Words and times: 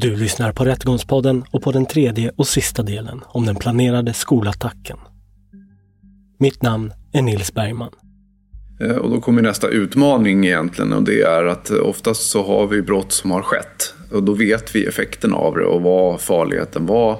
Du 0.00 0.16
lyssnar 0.16 0.52
på 0.52 0.64
Rättegångspodden 0.64 1.44
och 1.50 1.62
på 1.62 1.72
den 1.72 1.86
tredje 1.86 2.32
och 2.36 2.46
sista 2.46 2.82
delen 2.82 3.20
om 3.26 3.46
den 3.46 3.56
planerade 3.56 4.12
skolattacken. 4.12 4.96
Mitt 6.38 6.62
namn 6.62 6.92
är 7.12 7.22
Nils 7.22 7.54
Bergman. 7.54 7.90
Eh, 8.80 8.96
Och 8.96 9.10
då 9.10 9.20
kommer 9.20 9.42
nästa 9.42 9.68
utmaning 9.68 10.46
egentligen 10.46 10.92
och 10.92 11.02
det 11.02 11.22
är 11.22 11.44
att 11.44 11.70
oftast 11.70 12.30
så 12.30 12.46
har 12.46 12.66
vi 12.66 12.82
brott 12.82 13.12
som 13.12 13.30
har 13.30 13.42
skett. 13.42 13.94
Och 14.12 14.22
då 14.22 14.32
vet 14.32 14.74
vi 14.74 14.84
effekten 14.84 15.32
av 15.34 15.54
det 15.56 15.64
och 15.64 15.82
vad 15.82 16.20
farligheten 16.20 16.86
var. 16.86 17.18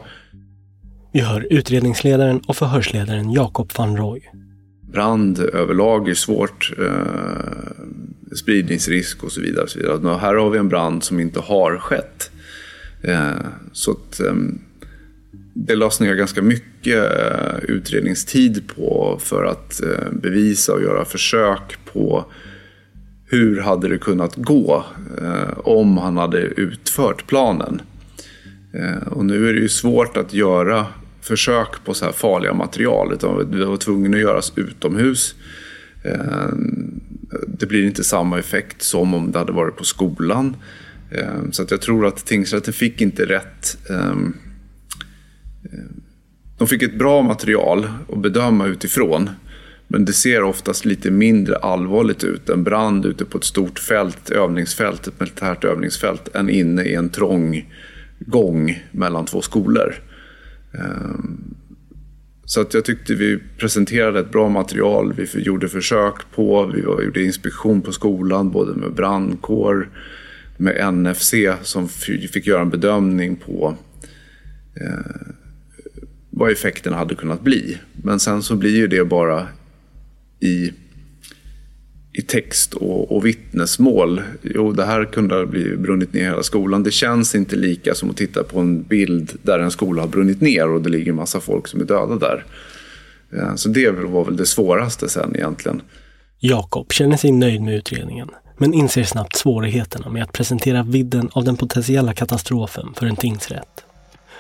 Vi 1.12 1.20
hör 1.20 1.46
utredningsledaren 1.50 2.40
och 2.48 2.56
förhörsledaren 2.56 3.32
Jakob 3.32 3.70
van 3.76 3.96
Roy. 3.96 4.20
Brand 4.92 5.38
överlag 5.38 6.08
är 6.08 6.14
svårt, 6.14 6.72
eh, 6.78 8.36
spridningsrisk 8.36 9.24
och 9.24 9.32
så 9.32 9.40
vidare. 9.40 9.64
Och 9.64 9.70
så 9.70 9.78
vidare. 9.78 9.94
Och 9.94 10.20
här 10.20 10.34
har 10.34 10.50
vi 10.50 10.58
en 10.58 10.68
brand 10.68 11.04
som 11.04 11.20
inte 11.20 11.40
har 11.40 11.78
skett. 11.78 12.30
Eh, 13.02 13.46
så 13.72 13.90
att, 13.90 14.20
ehm, 14.20 14.58
det 15.54 15.74
lades 15.74 16.00
ner 16.00 16.14
ganska 16.14 16.42
mycket 16.42 17.12
eh, 17.12 17.58
utredningstid 17.62 18.62
på 18.76 19.18
för 19.22 19.44
att 19.44 19.82
eh, 19.82 20.12
bevisa 20.12 20.72
och 20.72 20.82
göra 20.82 21.04
försök 21.04 21.78
på 21.92 22.24
hur 23.30 23.60
hade 23.60 23.88
det 23.88 23.98
kunnat 23.98 24.36
gå 24.36 24.84
om 25.56 25.98
han 25.98 26.16
hade 26.16 26.38
utfört 26.38 27.26
planen. 27.26 27.82
Och 29.06 29.24
nu 29.24 29.48
är 29.48 29.52
det 29.52 29.60
ju 29.60 29.68
svårt 29.68 30.16
att 30.16 30.34
göra 30.34 30.86
försök 31.20 31.84
på 31.84 31.94
så 31.94 32.04
här 32.04 32.12
farliga 32.12 32.54
material. 32.54 33.12
Utan 33.12 33.50
det 33.50 33.64
var 33.64 33.76
tvungen 33.76 34.14
att 34.14 34.20
göras 34.20 34.52
utomhus. 34.56 35.34
Det 37.46 37.66
blir 37.66 37.84
inte 37.84 38.04
samma 38.04 38.38
effekt 38.38 38.82
som 38.82 39.14
om 39.14 39.32
det 39.32 39.38
hade 39.38 39.52
varit 39.52 39.76
på 39.76 39.84
skolan. 39.84 40.56
Eh, 41.10 41.50
Så 41.50 41.62
att 41.62 41.70
jag 41.70 41.80
tror 41.80 42.06
att 42.06 42.26
tingsrätten 42.26 42.72
fick 42.74 43.00
inte 43.00 43.24
rätt 43.24 43.78
ehm, 43.90 44.34
ehm, 45.72 46.00
de 46.58 46.68
fick 46.68 46.82
ett 46.82 46.98
bra 46.98 47.22
material 47.22 47.86
att 48.12 48.22
bedöma 48.22 48.66
utifrån. 48.66 49.30
Men 49.88 50.04
det 50.04 50.12
ser 50.12 50.42
oftast 50.42 50.84
lite 50.84 51.10
mindre 51.10 51.56
allvarligt 51.56 52.24
ut. 52.24 52.48
En 52.48 52.64
brand 52.64 53.06
ute 53.06 53.24
på 53.24 53.38
ett 53.38 53.44
stort 53.44 53.78
fält, 53.78 54.30
övningsfält, 54.30 55.06
ett 55.06 55.20
militärt 55.20 55.64
övningsfält, 55.64 56.34
än 56.34 56.50
inne 56.50 56.84
i 56.84 56.94
en 56.94 57.08
trång 57.08 57.72
gång 58.18 58.84
mellan 58.90 59.24
två 59.24 59.40
skolor. 59.40 59.94
Ehm, 60.74 61.54
så 62.44 62.60
att 62.60 62.74
jag 62.74 62.84
tyckte 62.84 63.14
vi 63.14 63.38
presenterade 63.58 64.20
ett 64.20 64.32
bra 64.32 64.48
material. 64.48 65.12
Vi 65.12 65.40
gjorde 65.40 65.68
försök 65.68 66.14
på, 66.34 66.66
vi 66.66 66.80
gjorde 66.80 67.22
inspektion 67.24 67.82
på 67.82 67.92
skolan, 67.92 68.50
både 68.50 68.74
med 68.74 68.92
brandkår, 68.92 69.88
med 70.58 70.94
NFC 70.94 71.34
som 71.62 71.88
fick 71.88 72.46
göra 72.46 72.60
en 72.60 72.70
bedömning 72.70 73.36
på 73.36 73.76
eh, 74.80 75.32
vad 76.30 76.52
effekten 76.52 76.92
hade 76.92 77.14
kunnat 77.14 77.40
bli. 77.40 77.78
Men 77.92 78.20
sen 78.20 78.42
så 78.42 78.56
blir 78.56 78.76
ju 78.76 78.86
det 78.86 79.04
bara 79.04 79.46
i, 80.40 80.72
i 82.12 82.22
text 82.22 82.74
och, 82.74 83.16
och 83.16 83.26
vittnesmål. 83.26 84.22
Jo, 84.42 84.72
det 84.72 84.84
här 84.84 85.04
kunde 85.04 85.34
ha 85.34 85.46
blivit 85.46 85.78
brunnit 85.78 86.12
ner 86.12 86.24
hela 86.24 86.42
skolan. 86.42 86.82
Det 86.82 86.90
känns 86.90 87.34
inte 87.34 87.56
lika 87.56 87.94
som 87.94 88.10
att 88.10 88.16
titta 88.16 88.42
på 88.44 88.60
en 88.60 88.82
bild 88.82 89.32
där 89.42 89.58
en 89.58 89.70
skola 89.70 90.02
har 90.02 90.08
brunnit 90.08 90.40
ner 90.40 90.68
och 90.68 90.82
det 90.82 90.88
ligger 90.88 91.10
en 91.10 91.16
massa 91.16 91.40
folk 91.40 91.68
som 91.68 91.80
är 91.80 91.84
döda 91.84 92.16
där. 92.16 92.44
Eh, 93.32 93.54
Så 93.54 93.68
det 93.68 93.90
var 93.90 94.24
väl 94.24 94.36
det 94.36 94.46
svåraste 94.46 95.08
sen 95.08 95.36
egentligen. 95.36 95.82
Jakob 96.40 96.92
känner 96.92 97.16
sig 97.16 97.32
nöjd 97.32 97.62
med 97.62 97.74
utredningen, 97.76 98.28
men 98.58 98.74
inser 98.74 99.04
snabbt 99.04 99.36
svårigheterna 99.36 100.08
med 100.08 100.22
att 100.22 100.32
presentera 100.32 100.82
vidden 100.82 101.30
av 101.32 101.44
den 101.44 101.56
potentiella 101.56 102.14
katastrofen 102.14 102.94
för 102.96 103.06
en 103.06 103.16
tingsrätt. 103.16 103.84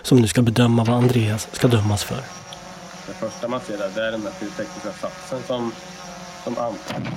Som 0.02 0.18
nu 0.18 0.26
ska 0.26 0.42
bedöma 0.42 0.84
vad 0.84 0.96
Andreas 0.96 1.48
ska 1.52 1.68
dömas 1.68 2.04
för. 2.04 2.20
Det 3.06 3.14
första 3.14 3.48
man 3.48 3.60
ser 3.60 3.78
där, 3.78 3.90
det 3.94 4.06
är 4.06 4.12
den 4.12 4.20
pyrotekniska 4.20 4.92
satsen 4.92 5.38
som, 5.46 5.72
som 6.44 6.58
antas. 6.58 7.12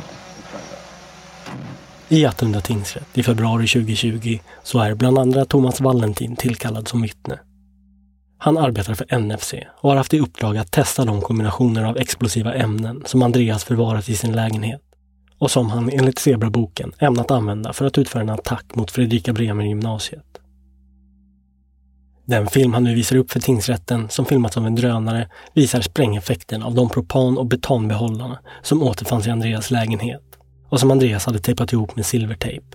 I 2.10 2.26
Attunda 2.26 2.62
tingsrätt 2.62 3.18
i 3.18 3.24
februari 3.24 3.68
2020 3.68 4.40
så 4.64 4.80
är 4.80 4.96
bland 4.96 5.20
andra 5.20 5.46
Thomas 5.46 5.82
Valentin 5.82 6.36
tillkallad 6.36 6.88
som 6.88 7.02
vittne. 7.02 7.40
Han 8.38 8.58
arbetar 8.58 8.94
för 8.94 9.20
NFC 9.20 9.54
och 9.82 9.90
har 9.90 9.98
haft 9.98 10.14
i 10.14 10.20
uppdrag 10.20 10.58
att 10.58 10.72
testa 10.72 11.06
de 11.06 11.22
kombinationer 11.22 11.84
av 11.84 11.98
explosiva 11.98 12.54
ämnen 12.54 13.04
som 13.06 13.24
Andreas 13.24 13.64
förvarat 13.64 14.10
i 14.10 14.16
sin 14.16 14.32
lägenhet 14.32 14.82
och 15.42 15.52
som 15.52 15.70
han 15.70 15.90
enligt 15.90 16.20
Zebraboken 16.20 16.92
ämnat 17.00 17.32
använda 17.32 17.74
för 17.74 17.86
att 17.86 17.98
utföra 17.98 18.22
en 18.22 18.30
attack 18.30 18.76
mot 18.76 18.92
Fredrika 18.92 19.34
Bremer 19.34 19.64
gymnasiet. 19.64 20.26
Den 22.26 22.48
film 22.48 22.74
han 22.74 22.84
nu 22.84 22.96
visar 22.96 23.16
upp 23.16 23.32
för 23.32 23.40
tingsrätten, 23.40 24.10
som 24.10 24.26
filmats 24.26 24.58
av 24.58 24.68
en 24.68 24.76
drönare, 24.76 25.30
visar 25.54 25.82
sprängeffekten 25.82 26.64
av 26.64 26.76
de 26.76 26.90
propan 26.90 27.38
och 27.38 27.46
betongbehållarna 27.46 28.40
som 28.62 28.84
återfanns 28.84 29.28
i 29.28 29.30
Andreas 29.30 29.72
lägenhet 29.72 30.24
och 30.70 30.80
som 30.80 30.92
Andreas 30.92 31.26
hade 31.26 31.40
tejpat 31.40 31.74
ihop 31.74 31.96
med 31.96 32.06
silvertejp. 32.06 32.66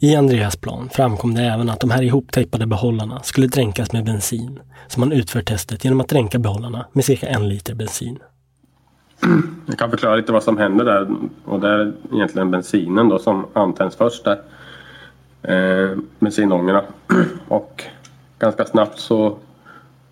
I 0.00 0.16
Andreas 0.16 0.56
plan 0.56 0.88
framkom 0.92 1.34
det 1.34 1.42
även 1.42 1.70
att 1.70 1.80
de 1.80 1.90
här 1.90 2.02
ihoptejpade 2.02 2.66
behållarna 2.66 3.22
skulle 3.22 3.46
dränkas 3.46 3.92
med 3.92 4.04
bensin, 4.04 4.60
som 4.88 5.02
han 5.02 5.12
utför 5.12 5.42
testet 5.42 5.84
genom 5.84 6.00
att 6.00 6.08
dränka 6.08 6.38
behållarna 6.38 6.86
med 6.92 7.04
cirka 7.04 7.28
en 7.28 7.48
liter 7.48 7.74
bensin. 7.74 8.18
Jag 9.66 9.78
kan 9.78 9.90
förklara 9.90 10.16
lite 10.16 10.32
vad 10.32 10.42
som 10.42 10.58
händer 10.58 10.84
där. 10.84 11.16
Och 11.44 11.60
det 11.60 11.68
är 11.68 11.92
egentligen 12.12 12.50
bensinen 12.50 13.08
då 13.08 13.18
som 13.18 13.46
antänds 13.52 13.96
först 13.96 14.24
där. 14.24 14.40
Eh, 15.42 15.98
bensinångorna. 16.18 16.84
Och 17.48 17.84
ganska 18.38 18.64
snabbt 18.64 18.98
så 18.98 19.36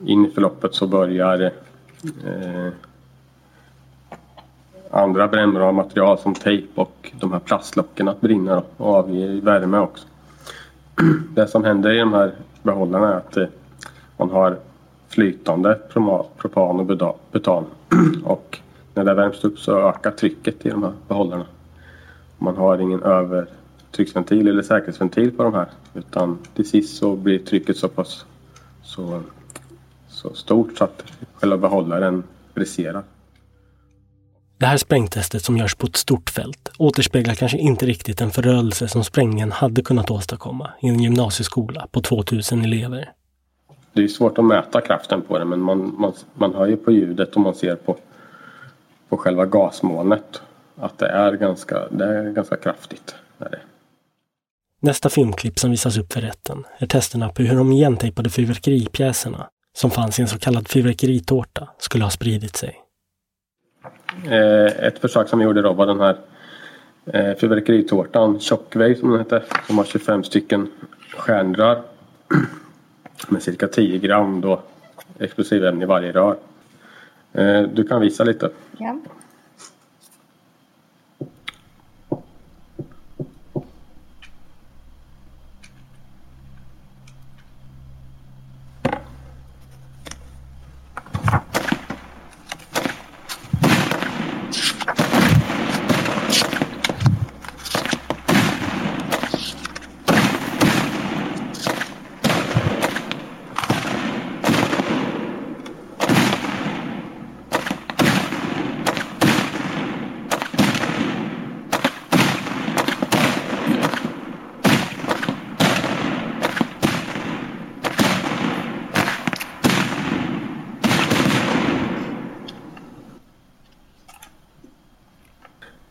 in 0.04 0.26
i 0.26 0.30
förloppet 0.30 0.74
så 0.74 0.86
börjar 0.86 1.42
eh, 1.42 2.72
andra 4.90 5.28
brännbara 5.28 5.72
material 5.72 6.18
som 6.18 6.34
tejp 6.34 6.68
och 6.74 7.12
de 7.20 7.32
här 7.32 7.38
plastlocken 7.38 8.08
att 8.08 8.20
brinna 8.20 8.54
då, 8.54 8.64
och 8.76 8.94
avge 8.94 9.40
värme 9.40 9.78
också. 9.78 10.06
Det 11.34 11.46
som 11.48 11.64
händer 11.64 11.92
i 11.92 11.98
de 11.98 12.12
här 12.12 12.32
behållarna 12.62 13.08
är 13.08 13.16
att 13.16 13.36
eh, 13.36 13.46
man 14.16 14.30
har 14.30 14.56
flytande 15.08 15.78
propan 16.38 16.80
och 16.80 16.86
butan. 17.32 17.64
Och 18.24 18.58
när 18.94 19.04
det 19.04 19.14
värms 19.14 19.44
upp 19.44 19.58
så 19.58 19.88
ökar 19.88 20.10
trycket 20.10 20.66
i 20.66 20.70
de 20.70 20.82
här 20.82 20.92
behållarna. 21.08 21.46
Man 22.38 22.56
har 22.56 22.78
ingen 22.78 23.02
övertrycksventil 23.02 24.48
eller 24.48 24.62
säkerhetsventil 24.62 25.30
på 25.36 25.42
de 25.42 25.54
här. 25.54 25.68
Utan 25.94 26.38
till 26.54 26.68
sist 26.68 26.96
så 26.96 27.16
blir 27.16 27.38
trycket 27.38 27.76
så 27.76 27.88
pass 27.88 28.26
så, 28.82 29.22
så 30.08 30.34
stort 30.34 30.78
så 30.78 30.84
att 30.84 31.04
själva 31.34 31.56
behållaren 31.56 32.22
briserar. 32.54 33.02
Det 34.58 34.66
här 34.66 34.76
sprängtestet 34.76 35.42
som 35.42 35.56
görs 35.56 35.74
på 35.74 35.86
ett 35.86 35.96
stort 35.96 36.30
fält 36.30 36.72
återspeglar 36.78 37.34
kanske 37.34 37.58
inte 37.58 37.86
riktigt 37.86 38.18
den 38.18 38.30
förödelse 38.30 38.88
som 38.88 39.04
sprängningen 39.04 39.52
hade 39.52 39.82
kunnat 39.82 40.10
åstadkomma 40.10 40.70
i 40.82 40.88
en 40.88 41.02
gymnasieskola 41.02 41.86
på 41.90 42.00
2000 42.00 42.64
elever. 42.64 43.12
Det 43.92 44.04
är 44.04 44.08
svårt 44.08 44.38
att 44.38 44.44
mäta 44.44 44.80
kraften 44.80 45.22
på 45.22 45.38
det 45.38 45.44
men 45.44 45.60
man, 45.60 45.94
man, 45.98 46.12
man 46.34 46.54
hör 46.54 46.66
ju 46.66 46.76
på 46.76 46.92
ljudet 46.92 47.34
och 47.34 47.40
man 47.40 47.54
ser 47.54 47.76
på, 47.76 47.96
på 49.12 49.18
själva 49.18 49.46
gasmolnet 49.46 50.42
att 50.76 50.98
det 50.98 51.06
är 51.06 51.32
ganska, 51.32 51.88
det 51.90 52.04
är 52.04 52.30
ganska 52.30 52.56
kraftigt. 52.56 53.14
Är 53.38 53.50
det. 53.50 53.58
Nästa 54.80 55.08
filmklipp 55.08 55.58
som 55.58 55.70
visas 55.70 55.98
upp 55.98 56.12
för 56.12 56.20
rätten 56.20 56.64
är 56.78 56.86
testerna 56.86 57.28
på 57.28 57.42
hur 57.42 57.56
de 57.56 57.72
igentejpade 57.72 58.30
fyrverkeripjäserna 58.30 59.48
som 59.72 59.90
fanns 59.90 60.18
i 60.18 60.22
en 60.22 60.28
så 60.28 60.38
kallad 60.38 60.68
fyrverkeritårta 60.68 61.68
skulle 61.78 62.04
ha 62.04 62.10
spridit 62.10 62.56
sig. 62.56 62.80
Eh, 64.24 64.86
ett 64.86 64.98
försök 64.98 65.28
som 65.28 65.38
vi 65.38 65.44
gjorde 65.44 65.62
då 65.62 65.72
var 65.72 65.86
den 65.86 66.00
här 66.00 66.16
eh, 67.06 67.36
fyrverkeritårtan, 67.36 68.40
Shockwave 68.40 68.96
som 68.96 69.10
den 69.10 69.18
heter, 69.18 69.44
som 69.66 69.78
har 69.78 69.84
25 69.84 70.24
stycken 70.24 70.70
stjärnrör 71.16 71.82
med 73.28 73.42
cirka 73.42 73.68
10 73.68 73.98
gram 73.98 74.40
då 74.40 74.62
explosivämne 75.18 75.82
i 75.84 75.86
varje 75.86 76.12
rör. 76.12 76.36
Eh, 77.32 77.62
du 77.62 77.84
kan 77.84 78.00
visa 78.00 78.25
lite. 78.25 78.50
Ja. 78.79 78.99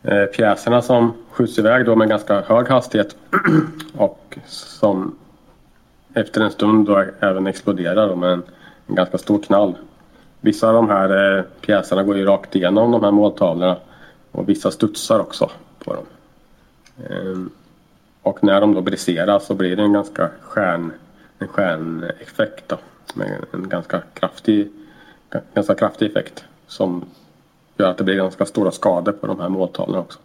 Eh, 0.04 0.21
pjäserna 0.32 0.82
som 0.82 1.12
skjuts 1.30 1.58
iväg 1.58 1.86
då 1.86 1.96
med 1.96 2.08
ganska 2.08 2.40
hög 2.40 2.68
hastighet 2.68 3.16
och 3.96 4.38
som 4.46 5.16
efter 6.14 6.40
en 6.40 6.50
stund 6.50 6.86
då 6.86 7.04
även 7.20 7.46
exploderar 7.46 8.08
då 8.08 8.16
med 8.16 8.32
en, 8.32 8.42
en 8.86 8.94
ganska 8.94 9.18
stor 9.18 9.42
knall. 9.42 9.74
Vissa 10.40 10.68
av 10.68 10.74
de 10.74 10.88
här 10.88 11.38
eh, 11.38 11.44
pjäserna 11.60 12.02
går 12.02 12.16
ju 12.16 12.24
rakt 12.24 12.56
igenom 12.56 12.90
de 12.90 13.04
här 13.04 13.10
måltavlorna 13.10 13.76
och 14.32 14.48
vissa 14.48 14.70
studsar 14.70 15.20
också 15.20 15.50
på 15.84 15.94
dem. 15.94 16.04
Ehm, 17.08 17.50
och 18.22 18.44
när 18.44 18.60
de 18.60 18.74
då 18.74 18.80
briserar 18.80 19.38
så 19.38 19.54
blir 19.54 19.76
det 19.76 19.82
en 19.82 19.92
ganska 19.92 20.30
stjärn, 20.40 20.92
en 21.38 21.48
stjärneffekt 21.48 22.68
då, 22.68 22.76
med 23.14 23.44
en 23.52 23.68
ganska 23.68 24.02
kraftig, 24.14 24.72
ganska 25.54 25.74
kraftig 25.74 26.10
effekt 26.10 26.44
som 26.66 27.04
gör 27.76 27.90
att 27.90 27.98
det 27.98 28.04
blir 28.04 28.16
ganska 28.16 28.46
stora 28.46 28.70
skador 28.70 29.12
på 29.12 29.26
de 29.26 29.40
här 29.40 29.48
måltavlorna 29.48 30.00
också. 30.00 30.18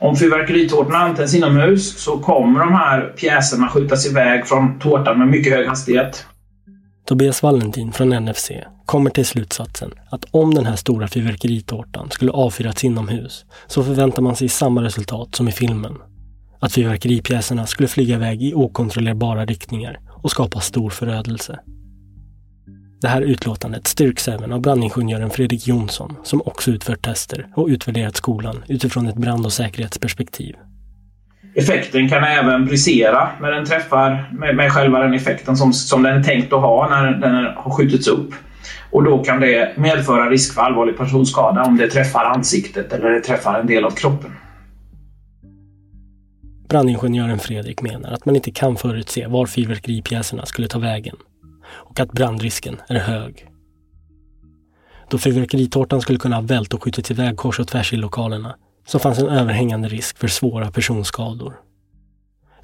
Om 0.00 0.16
fyrverkeritårtorna 0.16 0.98
antänds 0.98 1.34
inomhus 1.34 2.02
så 2.02 2.18
kommer 2.18 2.60
de 2.60 2.72
här 2.72 3.12
pjäserna 3.16 3.68
skjutas 3.68 4.06
iväg 4.06 4.46
från 4.46 4.78
tårtan 4.78 5.18
med 5.18 5.28
mycket 5.28 5.52
hög 5.52 5.66
hastighet. 5.68 6.26
Tobias 7.06 7.42
Valentin 7.42 7.92
från 7.92 8.08
NFC 8.08 8.50
kommer 8.86 9.10
till 9.10 9.26
slutsatsen 9.26 9.90
att 10.10 10.24
om 10.30 10.54
den 10.54 10.66
här 10.66 10.76
stora 10.76 11.08
fyrverkeritårtan 11.08 12.10
skulle 12.10 12.32
avfyrats 12.32 12.84
inomhus 12.84 13.44
så 13.66 13.84
förväntar 13.84 14.22
man 14.22 14.36
sig 14.36 14.48
samma 14.48 14.82
resultat 14.82 15.34
som 15.34 15.48
i 15.48 15.52
filmen. 15.52 15.94
Att 16.60 16.72
fyrverkeripjäserna 16.72 17.66
skulle 17.66 17.88
flyga 17.88 18.14
iväg 18.14 18.42
i 18.42 18.54
okontrollerbara 18.54 19.44
riktningar 19.44 20.00
och 20.22 20.30
skapa 20.30 20.60
stor 20.60 20.90
förödelse. 20.90 21.58
Det 23.00 23.08
här 23.08 23.22
utlåtandet 23.22 23.86
styrks 23.86 24.28
även 24.28 24.52
av 24.52 24.60
brandingenjören 24.60 25.30
Fredrik 25.30 25.68
Jonsson 25.68 26.16
som 26.22 26.42
också 26.44 26.70
utfört 26.70 27.02
tester 27.02 27.46
och 27.54 27.66
utvärderat 27.66 28.16
skolan 28.16 28.64
utifrån 28.68 29.06
ett 29.06 29.14
brand 29.14 29.46
och 29.46 29.52
säkerhetsperspektiv. 29.52 30.56
Effekten 31.54 32.08
kan 32.08 32.24
även 32.24 32.66
brisera 32.66 33.28
när 33.40 33.50
den 33.50 33.66
träffar 33.66 34.30
med, 34.32 34.56
med 34.56 34.72
själva 34.72 34.98
den 34.98 35.14
effekten 35.14 35.56
som, 35.56 35.72
som 35.72 36.02
den 36.02 36.16
är 36.16 36.22
tänkt 36.22 36.52
att 36.52 36.60
ha 36.60 36.88
när 36.88 37.12
den 37.12 37.34
har 37.56 37.70
skjutits 37.70 38.08
upp. 38.08 38.34
Och 38.90 39.04
då 39.04 39.24
kan 39.24 39.40
det 39.40 39.76
medföra 39.76 40.30
risk 40.30 40.54
för 40.54 40.62
allvarlig 40.62 40.96
personskada 40.96 41.62
om 41.62 41.76
det 41.76 41.88
träffar 41.88 42.24
ansiktet 42.24 42.92
eller 42.92 43.10
det 43.10 43.20
träffar 43.20 43.60
en 43.60 43.66
del 43.66 43.84
av 43.84 43.90
kroppen. 43.90 44.30
Brandingenjören 46.68 47.38
Fredrik 47.38 47.82
menar 47.82 48.12
att 48.12 48.24
man 48.26 48.36
inte 48.36 48.50
kan 48.50 48.76
förutse 48.76 49.26
var 49.26 49.46
fyrverkeripjäserna 49.46 50.46
skulle 50.46 50.68
ta 50.68 50.78
vägen 50.78 51.16
och 51.72 52.00
att 52.00 52.12
brandrisken 52.12 52.76
är 52.88 52.98
hög. 52.98 53.46
Då 55.10 55.18
fyrverkeritårtan 55.18 56.00
skulle 56.00 56.18
kunna 56.18 56.36
ha 56.36 56.42
vält 56.42 56.74
och 56.74 56.84
skjutits 56.84 57.10
iväg 57.10 57.36
kors 57.36 57.60
och 57.60 57.68
tvärs 57.68 57.92
i 57.92 57.96
lokalerna 57.96 58.56
så 58.86 58.98
fanns 58.98 59.18
en 59.18 59.28
överhängande 59.28 59.88
risk 59.88 60.18
för 60.18 60.28
svåra 60.28 60.70
personskador. 60.70 61.54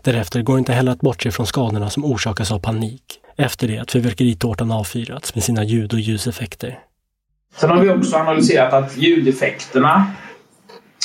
Därefter 0.02 0.42
går 0.42 0.58
inte 0.58 0.72
heller 0.72 0.92
att 0.92 1.00
bortse 1.00 1.30
från 1.30 1.46
skadorna 1.46 1.90
som 1.90 2.04
orsakas 2.04 2.52
av 2.52 2.58
panik 2.58 3.20
efter 3.36 3.68
det 3.68 3.78
att 3.78 3.92
fyrverkeritårtan 3.92 4.70
avfyrats 4.70 5.34
med 5.34 5.44
sina 5.44 5.64
ljud 5.64 5.92
och 5.92 6.00
ljuseffekter. 6.00 6.78
Sen 7.56 7.70
har 7.70 7.80
vi 7.80 7.90
också 7.90 8.16
analyserat 8.16 8.72
att 8.72 8.96
ljudeffekterna 8.96 10.06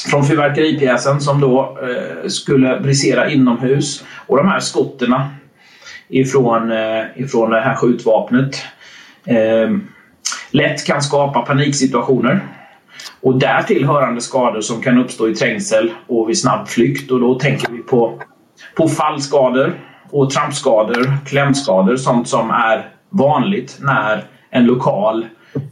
från 0.09 0.25
fyrverkeripjäsen 0.25 1.21
som 1.21 1.42
då 1.42 1.77
eh, 1.81 2.27
skulle 2.27 2.79
brisera 2.79 3.29
inomhus 3.29 4.03
och 4.27 4.38
de 4.38 4.48
här 4.48 4.60
skotterna 4.60 5.36
ifrån, 6.12 6.72
eh, 6.72 7.03
ifrån 7.15 7.50
det 7.50 7.62
här 7.62 7.75
skjutvapnet 7.75 8.56
ehm, 9.25 9.88
lätt 10.51 10.86
kan 10.86 11.01
skapa 11.01 11.41
paniksituationer 11.41 12.41
och 13.22 13.39
därtill 13.39 13.86
hörande 13.86 14.22
skador 14.22 14.62
som 14.62 14.82
kan 14.82 14.98
uppstå 14.98 15.30
i 15.30 15.36
trängsel 15.36 15.91
och 16.08 16.30
vid 16.30 16.39
snabb 16.39 16.68
flykt. 16.68 17.12
Och 17.12 17.20
då 17.20 17.39
tänker 17.39 17.72
vi 17.72 17.77
på, 17.77 18.22
på 18.77 18.88
fallskador 18.88 19.74
och 20.10 20.30
trampskador, 20.30 21.18
klämskador, 21.25 21.96
sånt 21.96 22.27
som 22.27 22.51
är 22.51 22.89
vanligt 23.10 23.77
när 23.82 24.24
en 24.50 24.65
lokal 24.65 25.25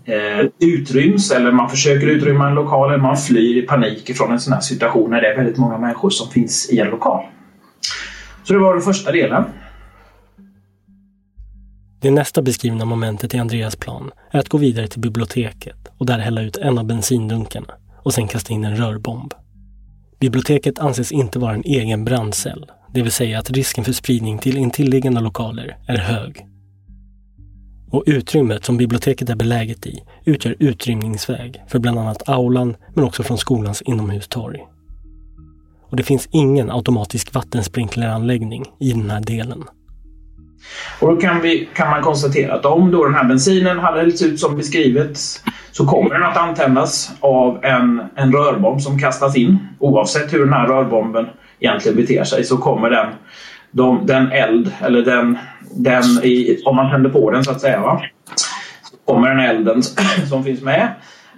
eh, 0.05 0.46
utryms 0.60 1.31
eller 1.31 1.51
man 1.51 1.69
försöker 1.69 2.08
utrymma 2.08 2.48
en 2.48 2.55
lokal 2.55 2.89
eller 2.89 3.03
man 3.03 3.17
flyr 3.17 3.58
i 3.58 3.62
panik 3.62 4.17
från 4.17 4.31
en 4.31 4.39
sån 4.39 4.53
här 4.53 4.62
situation 4.62 5.12
när 5.12 5.22
det 5.22 5.27
är 5.27 5.36
väldigt 5.36 5.58
många 5.58 5.77
människor 5.77 6.10
som 6.10 6.29
finns 6.29 6.69
i 6.69 6.79
en 6.79 6.88
lokal. 6.88 7.24
Så 8.43 8.53
det 8.53 8.60
var 8.60 8.74
den 8.74 8.81
första 8.81 9.12
delen. 9.12 9.43
Det 12.01 12.12
nästa 12.12 12.41
beskrivna 12.41 12.86
momentet 12.86 13.34
i 13.34 13.38
Andreas 13.38 13.75
plan 13.75 14.12
är 14.32 14.39
att 14.39 14.50
gå 14.50 14.58
vidare 14.58 14.88
till 14.88 15.01
biblioteket 15.01 15.77
och 15.98 16.06
där 16.06 16.20
hälla 16.20 16.41
ut 16.41 16.58
en 16.58 16.77
av 16.77 16.86
bensindunkarna 16.86 17.74
och 18.03 18.13
sen 18.13 18.27
kasta 18.27 18.53
in 18.53 18.65
en 18.65 18.75
rörbomb. 18.75 19.34
Biblioteket 20.20 20.79
anses 20.79 21.12
inte 21.12 21.39
vara 21.39 21.53
en 21.53 21.63
egen 21.65 22.06
brandcell, 22.06 22.65
det 22.94 23.01
vill 23.01 23.12
säga 23.12 23.39
att 23.39 23.51
risken 23.51 23.84
för 23.86 23.94
spridning 23.94 24.38
till 24.38 24.58
intilliggande 24.58 25.22
lokaler 25.22 25.77
är 25.88 25.98
hög. 25.98 26.46
Och 27.91 28.03
utrymmet 28.06 28.65
som 28.65 28.77
biblioteket 28.77 29.29
är 29.29 29.36
beläget 29.36 29.88
i 29.88 30.03
utgör 30.25 30.56
utrymningsväg 30.60 31.62
för 31.68 31.79
bland 31.79 32.00
annat 32.00 32.29
aulan 32.29 32.75
men 32.96 33.03
också 33.03 33.24
från 33.24 33.38
skolans 33.38 33.82
inomhustorg. 33.82 34.60
Och 35.89 35.98
det 35.98 36.03
finns 36.03 36.29
ingen 36.32 36.72
automatisk 36.72 37.34
vattensprinkleranläggning 37.34 38.65
i 38.79 38.91
den 38.91 39.10
här 39.10 39.22
delen. 39.22 39.63
Och 41.00 41.10
då 41.10 41.16
kan, 41.22 41.42
vi, 41.42 41.70
kan 41.74 41.89
man 41.89 42.01
konstatera 42.01 42.54
att 42.54 42.66
om 42.66 42.92
då 42.92 43.06
den 43.06 43.16
här 43.16 43.24
bensinen 43.24 43.80
hade 43.80 44.00
hällts 44.00 44.22
ut 44.22 44.39
som 44.39 44.58
beskrivet 44.58 45.18
så 45.72 45.86
kommer 45.86 46.10
den 46.10 46.24
att 46.24 46.38
antändas 46.38 47.12
av 47.20 47.66
en, 47.66 48.01
en 48.16 48.34
rörbomb 48.34 48.82
som 48.82 49.00
kastas 49.00 49.36
in. 49.36 49.68
Oavsett 49.80 50.34
hur 50.34 50.39
den 50.39 50.54
här 50.54 50.68
rörbomben 50.68 51.30
egentligen 51.60 51.98
beter 51.98 52.24
sig 52.24 52.44
så 52.44 52.58
kommer 52.58 52.89
den, 52.89 53.08
de, 53.72 54.06
den 54.06 54.32
eld, 54.32 54.72
eller 54.82 55.01
den, 55.01 55.38
den 55.72 56.04
i, 56.24 56.63
om 56.66 56.75
man 56.75 56.92
tänder 56.92 57.10
på 57.10 57.32
den 57.32 57.44
så 57.44 57.51
att 57.51 57.62
säga, 57.62 57.82
va? 57.82 58.01
så 58.84 59.13
kommer 59.13 59.30
den 59.30 59.39
elden 59.39 59.84
som 60.30 60.44
finns 60.44 60.62
med 60.62 60.89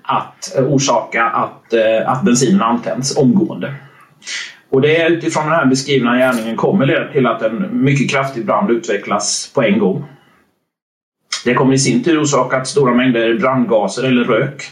att 0.04 0.58
eh, 0.58 0.63
orsaka 0.63 1.25
att, 1.25 1.74
eh, 1.74 2.12
att 2.12 2.24
bensinen 2.24 2.62
antänds 2.62 3.18
omgående. 3.18 3.74
Och 4.72 4.82
det 4.82 5.01
är 5.01 5.10
utifrån 5.10 5.44
den 5.44 5.54
här 5.54 5.66
beskrivna 5.66 6.18
gärningen 6.18 6.58
kommer 6.58 6.86
leda 6.86 7.12
till 7.12 7.28
att 7.28 7.42
en 7.42 7.84
mycket 7.84 8.12
kraftig 8.12 8.46
brand 8.46 8.72
utvecklas 8.72 9.51
på 9.56 9.63
en 9.63 9.80
gång. 9.80 10.06
Det 11.46 11.54
kommer 11.54 11.74
i 11.74 11.80
sin 11.80 12.04
tur 12.04 12.22
orsaka 12.22 12.58
att 12.58 12.68
stora 12.68 12.94
mängder 12.94 13.34
brandgaser 13.34 14.04
eller 14.04 14.24
rök 14.24 14.63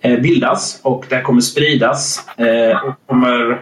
eh, 0.00 0.20
bildas 0.20 0.80
och 0.82 1.04
det 1.08 1.20
kommer 1.20 1.40
spridas 1.40 2.28
eh, 2.38 2.84
och 2.84 2.94
kommer 3.06 3.60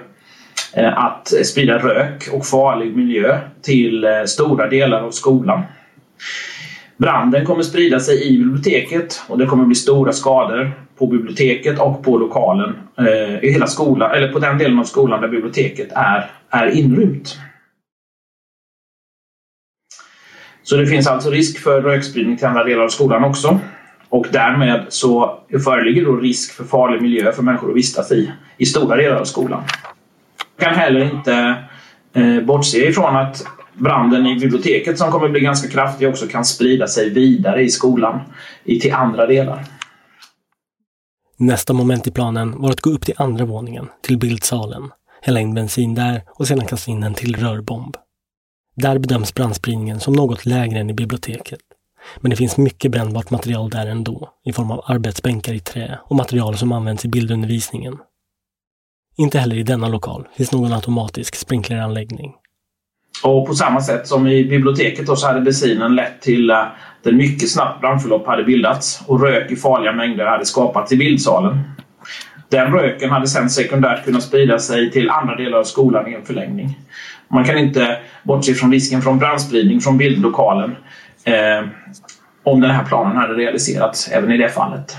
eh, 0.72 0.98
att 0.98 1.28
sprida 1.44 1.78
rök 1.78 2.28
och 2.32 2.46
farlig 2.46 2.96
miljö 2.96 3.38
till 3.62 4.06
stora 4.26 4.68
delar 4.68 5.02
av 5.02 5.10
skolan. 5.10 5.62
Branden 6.98 7.46
kommer 7.46 7.62
sprida 7.62 8.00
sig 8.00 8.28
i 8.28 8.38
biblioteket 8.38 9.22
och 9.28 9.38
det 9.38 9.46
kommer 9.46 9.64
bli 9.64 9.74
stora 9.74 10.12
skador 10.12 10.72
på 10.98 11.06
biblioteket 11.06 11.78
och 11.78 12.04
på 12.04 12.18
lokalen 12.18 12.78
eh, 12.98 13.44
i 13.44 13.52
hela 13.52 13.66
skolan, 13.66 14.10
eller 14.10 14.32
på 14.32 14.38
den 14.38 14.58
delen 14.58 14.78
av 14.78 14.84
skolan 14.84 15.20
där 15.20 15.28
biblioteket 15.28 15.92
är, 15.92 16.30
är 16.50 16.66
inrymt. 16.66 17.38
Så 20.62 20.76
det 20.76 20.86
finns 20.86 21.06
alltså 21.06 21.30
risk 21.30 21.58
för 21.58 21.82
rökspridning 21.82 22.36
till 22.36 22.46
andra 22.46 22.64
delar 22.64 22.84
av 22.84 22.88
skolan 22.88 23.24
också. 23.24 23.60
Och 24.08 24.26
därmed 24.32 24.86
så 24.88 25.40
föreligger 25.64 26.04
då 26.04 26.16
risk 26.16 26.52
för 26.52 26.64
farlig 26.64 27.02
miljö 27.02 27.32
för 27.32 27.42
människor 27.42 27.70
att 27.70 27.76
vistas 27.76 28.12
i, 28.12 28.32
i 28.56 28.66
stora 28.66 28.96
delar 28.96 29.16
av 29.16 29.24
skolan. 29.24 29.62
Jag 30.56 30.68
kan 30.68 30.78
heller 30.78 31.14
inte 31.14 31.54
eh, 32.12 32.40
bortse 32.40 32.88
ifrån 32.88 33.16
att 33.16 33.46
branden 33.78 34.26
i 34.26 34.34
biblioteket 34.34 34.98
som 34.98 35.10
kommer 35.10 35.28
bli 35.28 35.40
ganska 35.40 35.68
kraftig 35.68 36.08
också 36.08 36.26
kan 36.26 36.44
sprida 36.44 36.86
sig 36.86 37.10
vidare 37.10 37.62
i 37.62 37.68
skolan 37.68 38.20
till 38.64 38.92
andra 38.92 39.26
delar. 39.26 39.64
Nästa 41.36 41.72
moment 41.72 42.06
i 42.06 42.10
planen 42.10 42.60
var 42.60 42.70
att 42.70 42.80
gå 42.80 42.90
upp 42.90 43.06
till 43.06 43.14
andra 43.16 43.44
våningen, 43.44 43.88
till 44.02 44.18
bildsalen, 44.18 44.90
hälla 45.22 45.40
in 45.40 45.54
bensin 45.54 45.94
där 45.94 46.22
och 46.34 46.48
sedan 46.48 46.66
kasta 46.66 46.90
in 46.90 47.02
en 47.02 47.14
till 47.14 47.36
rörbomb. 47.36 47.96
Där 48.76 48.98
bedöms 48.98 49.34
brandspridningen 49.34 50.00
som 50.00 50.14
något 50.14 50.46
lägre 50.46 50.78
än 50.78 50.90
i 50.90 50.94
biblioteket. 50.94 51.60
Men 52.20 52.30
det 52.30 52.36
finns 52.36 52.56
mycket 52.56 52.90
brännbart 52.90 53.30
material 53.30 53.70
där 53.70 53.86
ändå, 53.86 54.28
i 54.44 54.52
form 54.52 54.70
av 54.70 54.84
arbetsbänkar 54.86 55.52
i 55.54 55.60
trä 55.60 55.98
och 56.04 56.16
material 56.16 56.56
som 56.56 56.72
används 56.72 57.04
i 57.04 57.08
bildundervisningen. 57.08 57.98
Inte 59.16 59.38
heller 59.38 59.56
i 59.56 59.62
denna 59.62 59.88
lokal 59.88 60.28
finns 60.36 60.52
någon 60.52 60.72
automatisk 60.72 61.34
sprinkleranläggning. 61.34 62.34
Och 63.22 63.46
på 63.46 63.54
samma 63.54 63.80
sätt 63.80 64.06
som 64.06 64.26
i 64.26 64.44
biblioteket 64.44 65.06
då 65.06 65.16
så 65.16 65.26
hade 65.26 65.40
bensinen 65.40 65.94
lett 65.94 66.20
till 66.20 66.50
att 66.50 67.06
ett 67.06 67.14
mycket 67.14 67.50
snabbt 67.50 67.80
brandförlopp 67.80 68.26
hade 68.26 68.44
bildats 68.44 69.02
och 69.06 69.22
rök 69.22 69.50
i 69.50 69.56
farliga 69.56 69.92
mängder 69.92 70.26
hade 70.26 70.46
skapats 70.46 70.92
i 70.92 70.96
bildsalen. 70.96 71.60
Den 72.48 72.72
röken 72.72 73.10
hade 73.10 73.26
sen 73.26 73.50
sekundärt 73.50 74.04
kunnat 74.04 74.22
sprida 74.22 74.58
sig 74.58 74.90
till 74.90 75.10
andra 75.10 75.36
delar 75.36 75.58
av 75.58 75.64
skolan 75.64 76.08
i 76.08 76.14
en 76.14 76.24
förlängning. 76.24 76.78
Man 77.28 77.44
kan 77.44 77.58
inte 77.58 77.98
bortse 78.22 78.54
från 78.54 78.72
risken 78.72 79.02
från 79.02 79.18
brandspridning 79.18 79.80
från 79.80 79.98
bildlokalen 79.98 80.76
eh, 81.24 81.68
om 82.42 82.60
den 82.60 82.70
här 82.70 82.84
planen 82.84 83.16
hade 83.16 83.34
realiserats 83.34 84.08
även 84.08 84.32
i 84.32 84.36
det 84.36 84.48
fallet. 84.48 84.96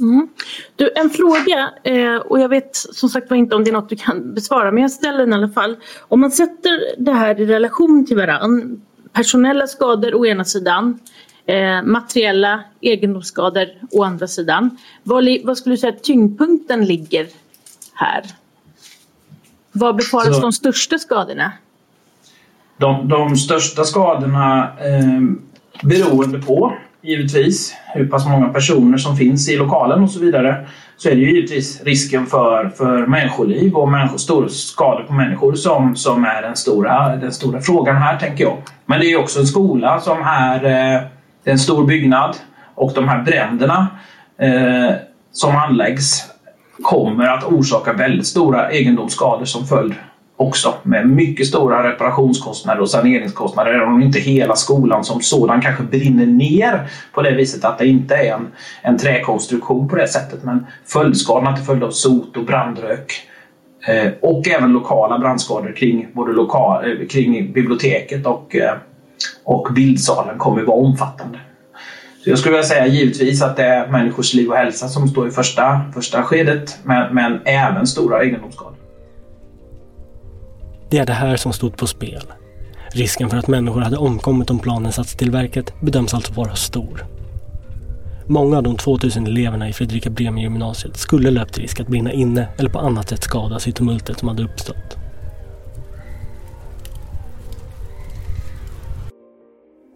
Mm. 0.00 0.28
Du, 0.76 0.90
en 0.96 1.10
fråga, 1.10 1.70
eh, 1.84 2.16
och 2.16 2.40
jag 2.40 2.48
vet 2.48 2.76
som 2.76 3.08
sagt 3.08 3.30
var 3.30 3.36
inte 3.36 3.56
om 3.56 3.64
det 3.64 3.70
är 3.70 3.72
något 3.72 3.88
du 3.88 3.96
kan 3.96 4.34
besvara, 4.34 4.70
men 4.70 4.82
jag 4.82 4.90
ställer 4.90 5.18
den 5.18 5.32
i 5.32 5.34
alla 5.34 5.48
fall. 5.48 5.76
Om 6.00 6.20
man 6.20 6.30
sätter 6.30 7.02
det 7.04 7.12
här 7.12 7.40
i 7.40 7.46
relation 7.46 8.06
till 8.06 8.16
varann, 8.16 8.82
personella 9.12 9.66
skador 9.66 10.14
å 10.14 10.26
ena 10.26 10.44
sidan, 10.44 10.98
eh, 11.46 11.82
materiella 11.82 12.64
egendomsskador 12.80 13.66
å 13.90 14.02
andra 14.02 14.26
sidan. 14.26 14.78
Vad, 15.02 15.58
skulle 15.58 15.72
du 15.74 15.78
säga 15.78 15.92
att 15.92 16.02
tyngdpunkten 16.02 16.84
ligger 16.84 17.26
här? 17.94 18.24
Vad 19.72 19.96
befaras 19.96 20.36
Så, 20.36 20.42
de 20.42 20.52
största 20.52 20.98
skadorna? 20.98 21.52
De, 22.76 23.08
de 23.08 23.36
största 23.36 23.84
skadorna 23.84 24.72
eh, 24.80 25.20
beroende 25.82 26.38
på 26.38 26.74
givetvis 27.02 27.74
hur 27.94 28.06
pass 28.06 28.26
många 28.26 28.48
personer 28.48 28.98
som 28.98 29.16
finns 29.16 29.48
i 29.48 29.56
lokalen 29.56 30.02
och 30.02 30.10
så 30.10 30.20
vidare 30.20 30.66
så 30.96 31.08
är 31.08 31.14
det 31.14 31.20
ju 31.20 31.34
givetvis 31.34 31.82
risken 31.82 32.26
för, 32.26 32.68
för 32.68 33.06
människoliv 33.06 33.74
och 33.74 33.88
människor, 33.88 34.48
skador 34.48 35.02
på 35.02 35.12
människor 35.12 35.54
som, 35.54 35.96
som 35.96 36.24
är 36.24 36.42
den 36.42 36.56
stora, 36.56 37.16
den 37.16 37.32
stora 37.32 37.60
frågan 37.60 37.96
här 37.96 38.16
tänker 38.16 38.44
jag. 38.44 38.56
Men 38.86 39.00
det 39.00 39.12
är 39.12 39.16
också 39.16 39.40
en 39.40 39.46
skola 39.46 40.00
som 40.00 40.22
är 40.22 41.08
är 41.48 41.52
en 41.52 41.58
stor 41.58 41.84
byggnad 41.86 42.36
och 42.74 42.92
de 42.94 43.08
här 43.08 43.22
bränderna 43.22 43.86
eh, 44.38 44.94
som 45.32 45.56
anläggs 45.56 46.24
kommer 46.82 47.24
att 47.24 47.44
orsaka 47.44 47.92
väldigt 47.92 48.26
stora 48.26 48.70
egendomsskador 48.70 49.44
som 49.44 49.66
följd 49.66 49.94
också 50.38 50.74
med 50.82 51.08
mycket 51.08 51.46
stora 51.46 51.92
reparationskostnader 51.92 52.80
och 52.80 52.90
saneringskostnader. 52.90 53.74
Även 53.74 53.88
om 53.88 54.02
inte 54.02 54.18
hela 54.18 54.56
skolan 54.56 55.04
som 55.04 55.20
sådan 55.20 55.60
kanske 55.60 55.82
brinner 55.82 56.26
ner 56.26 56.90
på 57.12 57.22
det 57.22 57.30
viset 57.30 57.64
att 57.64 57.78
det 57.78 57.86
inte 57.86 58.14
är 58.14 58.34
en, 58.34 58.48
en 58.82 58.98
träkonstruktion 58.98 59.88
på 59.88 59.96
det 59.96 60.08
sättet. 60.08 60.44
Men 60.44 60.66
följdskadorna 60.86 61.56
till 61.56 61.64
följd 61.64 61.82
av 61.82 61.90
sot 61.90 62.36
och 62.36 62.44
brandrök 62.44 63.12
eh, 63.88 64.12
och 64.20 64.48
även 64.48 64.72
lokala 64.72 65.18
brandskador 65.18 65.72
kring, 65.76 66.08
både 66.12 66.32
lokal, 66.32 66.84
eh, 66.84 67.06
kring 67.06 67.52
biblioteket 67.52 68.26
och, 68.26 68.56
eh, 68.56 68.74
och 69.44 69.68
bildsalen 69.74 70.38
kommer 70.38 70.60
att 70.60 70.68
vara 70.68 70.78
omfattande. 70.78 71.38
Så 72.24 72.30
jag 72.30 72.38
skulle 72.38 72.52
vilja 72.52 72.68
säga 72.68 72.86
givetvis 72.86 73.42
att 73.42 73.56
det 73.56 73.64
är 73.64 73.88
människors 73.88 74.34
liv 74.34 74.50
och 74.50 74.56
hälsa 74.56 74.88
som 74.88 75.08
står 75.08 75.28
i 75.28 75.30
första, 75.30 75.80
första 75.94 76.22
skedet 76.22 76.78
men, 76.82 77.14
men 77.14 77.40
även 77.44 77.86
stora 77.86 78.22
egendomsskador. 78.22 78.77
Det 80.90 80.98
är 80.98 81.06
det 81.06 81.12
här 81.12 81.36
som 81.36 81.52
stod 81.52 81.76
på 81.76 81.86
spel. 81.86 82.22
Risken 82.92 83.30
för 83.30 83.36
att 83.36 83.48
människor 83.48 83.80
hade 83.80 83.96
omkommit 83.96 84.50
om 84.50 84.58
planen 84.58 84.92
satts 84.92 85.16
till 85.16 85.30
verket 85.30 85.80
bedöms 85.80 86.14
alltså 86.14 86.32
vara 86.32 86.54
stor. 86.54 87.06
Många 88.26 88.56
av 88.56 88.62
de 88.62 88.76
2000 88.76 89.26
eleverna 89.26 89.68
i 89.68 89.72
Fredrika 89.72 90.10
Bremer 90.10 90.42
gymnasiet 90.42 90.96
skulle 90.96 91.30
löpt 91.30 91.58
risk 91.58 91.80
att 91.80 91.88
brinna 91.88 92.12
inne 92.12 92.48
eller 92.58 92.70
på 92.70 92.78
annat 92.78 93.08
sätt 93.08 93.22
skadas 93.22 93.68
i 93.68 93.72
tumultet 93.72 94.18
som 94.18 94.28
hade 94.28 94.42
uppstått. 94.42 94.96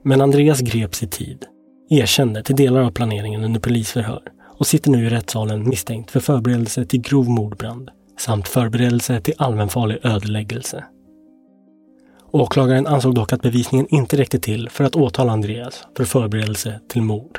Men 0.04 0.20
Andreas 0.20 0.61
greps 0.61 1.02
i 1.02 1.06
tid, 1.06 1.44
erkände 1.90 2.42
till 2.42 2.56
delar 2.56 2.80
av 2.80 2.90
planeringen 2.90 3.44
under 3.44 3.61
polisförhör 3.61 4.22
och 4.58 4.66
sitter 4.66 4.90
nu 4.90 5.06
i 5.06 5.11
rättssalen 5.11 5.68
misstänkt 5.68 6.11
för 6.11 6.20
förberedelse 6.20 6.84
till 6.84 7.00
grov 7.00 7.28
mordbrand 7.28 7.90
samt 8.22 8.48
förberedelse 8.48 9.20
till 9.20 9.34
allmänfarlig 9.38 9.98
ödeläggelse. 10.02 10.84
Åklagaren 12.30 12.86
ansåg 12.86 13.14
dock 13.14 13.32
att 13.32 13.42
bevisningen 13.42 13.86
inte 13.90 14.16
räckte 14.16 14.38
till 14.38 14.68
för 14.68 14.84
att 14.84 14.96
åtala 14.96 15.32
Andreas 15.32 15.86
för 15.96 16.04
förberedelse 16.04 16.80
till 16.88 17.02
mord. 17.02 17.38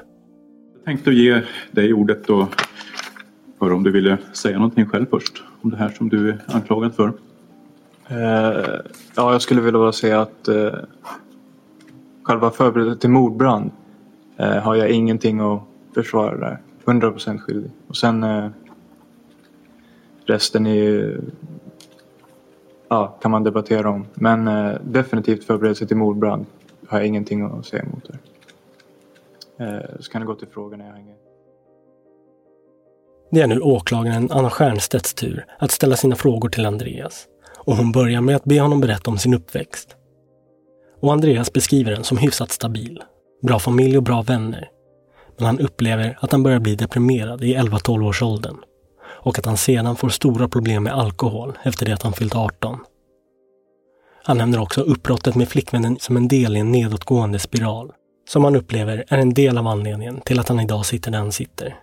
Jag 0.76 0.86
tänkte 0.86 1.12
ge 1.12 1.42
dig 1.72 1.94
ordet 1.94 2.28
då 2.28 2.48
för 3.60 3.72
om 3.74 3.84
du 3.84 3.92
ville 3.92 4.18
säga 4.34 4.58
någonting 4.58 4.86
själv 4.86 5.06
först 5.10 5.44
om 5.62 5.70
det 5.70 5.78
här 5.78 5.90
som 5.90 6.10
du 6.10 6.30
är 6.30 6.40
anklagad 6.48 6.96
för. 6.96 7.08
Uh, 7.08 8.80
ja, 9.16 9.32
jag 9.32 9.42
skulle 9.42 9.62
vilja 9.62 9.92
säga 9.92 10.22
att 10.22 10.50
uh, 10.50 10.74
själva 12.24 12.52
förberedelsen 12.52 13.00
till 13.00 13.10
mordbrand 13.10 13.72
uh, 14.40 14.46
har 14.46 14.76
jag 14.76 14.90
ingenting 14.90 15.40
att 15.40 15.62
försvara 15.94 16.38
där. 16.38 16.58
100% 16.86 17.38
skyldig. 17.38 17.72
Och 17.88 17.98
sen 17.98 18.24
Resten 20.26 20.68
är 20.68 20.74
ju... 20.74 21.22
ja, 22.88 23.08
kan 23.22 23.32
man 23.32 23.44
debattera 23.44 23.90
om. 23.90 24.06
Men 24.14 24.48
eh, 24.48 24.78
definitivt 24.84 25.44
förberedelse 25.44 25.88
till 25.88 25.98
mordbrand 25.98 26.46
har 26.88 26.98
jag 26.98 27.08
ingenting 27.08 27.42
att 27.42 27.66
säga 27.66 27.84
emot 27.84 28.08
där. 28.08 28.20
Eh, 29.58 30.00
så 30.00 30.12
kan 30.12 30.22
du 30.22 30.28
gå 30.28 30.36
till 30.36 30.48
frågorna 30.48 30.86
jag 30.86 30.94
hänger. 30.94 31.16
Det 33.32 33.42
är 33.42 33.48
nu 33.48 33.60
åklagaren 33.60 34.28
Anna 34.32 34.50
Stiernstedts 34.50 35.14
tur 35.14 35.46
att 35.60 35.72
ställa 35.72 35.96
sina 35.96 36.16
frågor 36.16 36.50
till 36.50 36.66
Andreas. 36.66 37.28
Och 37.58 37.76
hon 37.76 37.92
börjar 37.92 38.22
med 38.22 38.36
att 38.36 38.44
be 38.44 38.60
honom 38.60 38.82
berätta 38.82 39.12
om 39.12 39.18
sin 39.18 39.34
uppväxt. 39.34 39.96
Och 41.00 41.14
Andreas 41.14 41.54
beskriver 41.54 41.92
den 41.92 42.04
som 42.04 42.18
hyfsat 42.18 42.52
stabil. 42.52 43.04
Bra 43.42 43.60
familj 43.60 43.98
och 43.98 44.04
bra 44.04 44.22
vänner. 44.22 44.70
Men 45.38 45.46
han 45.46 45.60
upplever 45.60 46.18
att 46.22 46.32
han 46.32 46.44
börjar 46.44 46.60
bli 46.60 46.76
deprimerad 46.76 47.44
i 47.44 47.56
11-12 47.56 48.08
års 48.08 48.22
åldern 48.22 48.58
och 49.24 49.40
att 49.40 49.46
han 49.46 49.58
sedan 49.58 49.96
får 49.96 50.10
stora 50.10 50.48
problem 50.48 50.84
med 50.84 50.94
alkohol 50.94 51.58
efter 51.64 51.86
det 51.86 51.94
att 51.94 52.04
han 52.04 52.14
fyllt 52.14 52.36
18. 52.36 52.80
Han 54.24 54.38
nämner 54.38 54.62
också 54.62 54.82
uppbrottet 54.82 55.36
med 55.36 55.50
flickvännen 55.50 55.98
som 56.00 56.18
en 56.18 56.28
del 56.28 56.56
i 56.56 56.60
en 56.60 56.72
nedåtgående 56.72 57.40
spiral, 57.40 57.92
som 58.30 58.44
han 58.44 58.56
upplever 58.56 59.04
är 59.08 59.18
en 59.18 59.34
del 59.34 59.58
av 59.58 59.68
anledningen 59.68 60.22
till 60.22 60.40
att 60.40 60.50
han 60.50 60.60
idag 60.60 60.86
sitter 60.86 61.12
där 61.12 61.20
han 61.20 61.32
sitter. 61.32 61.76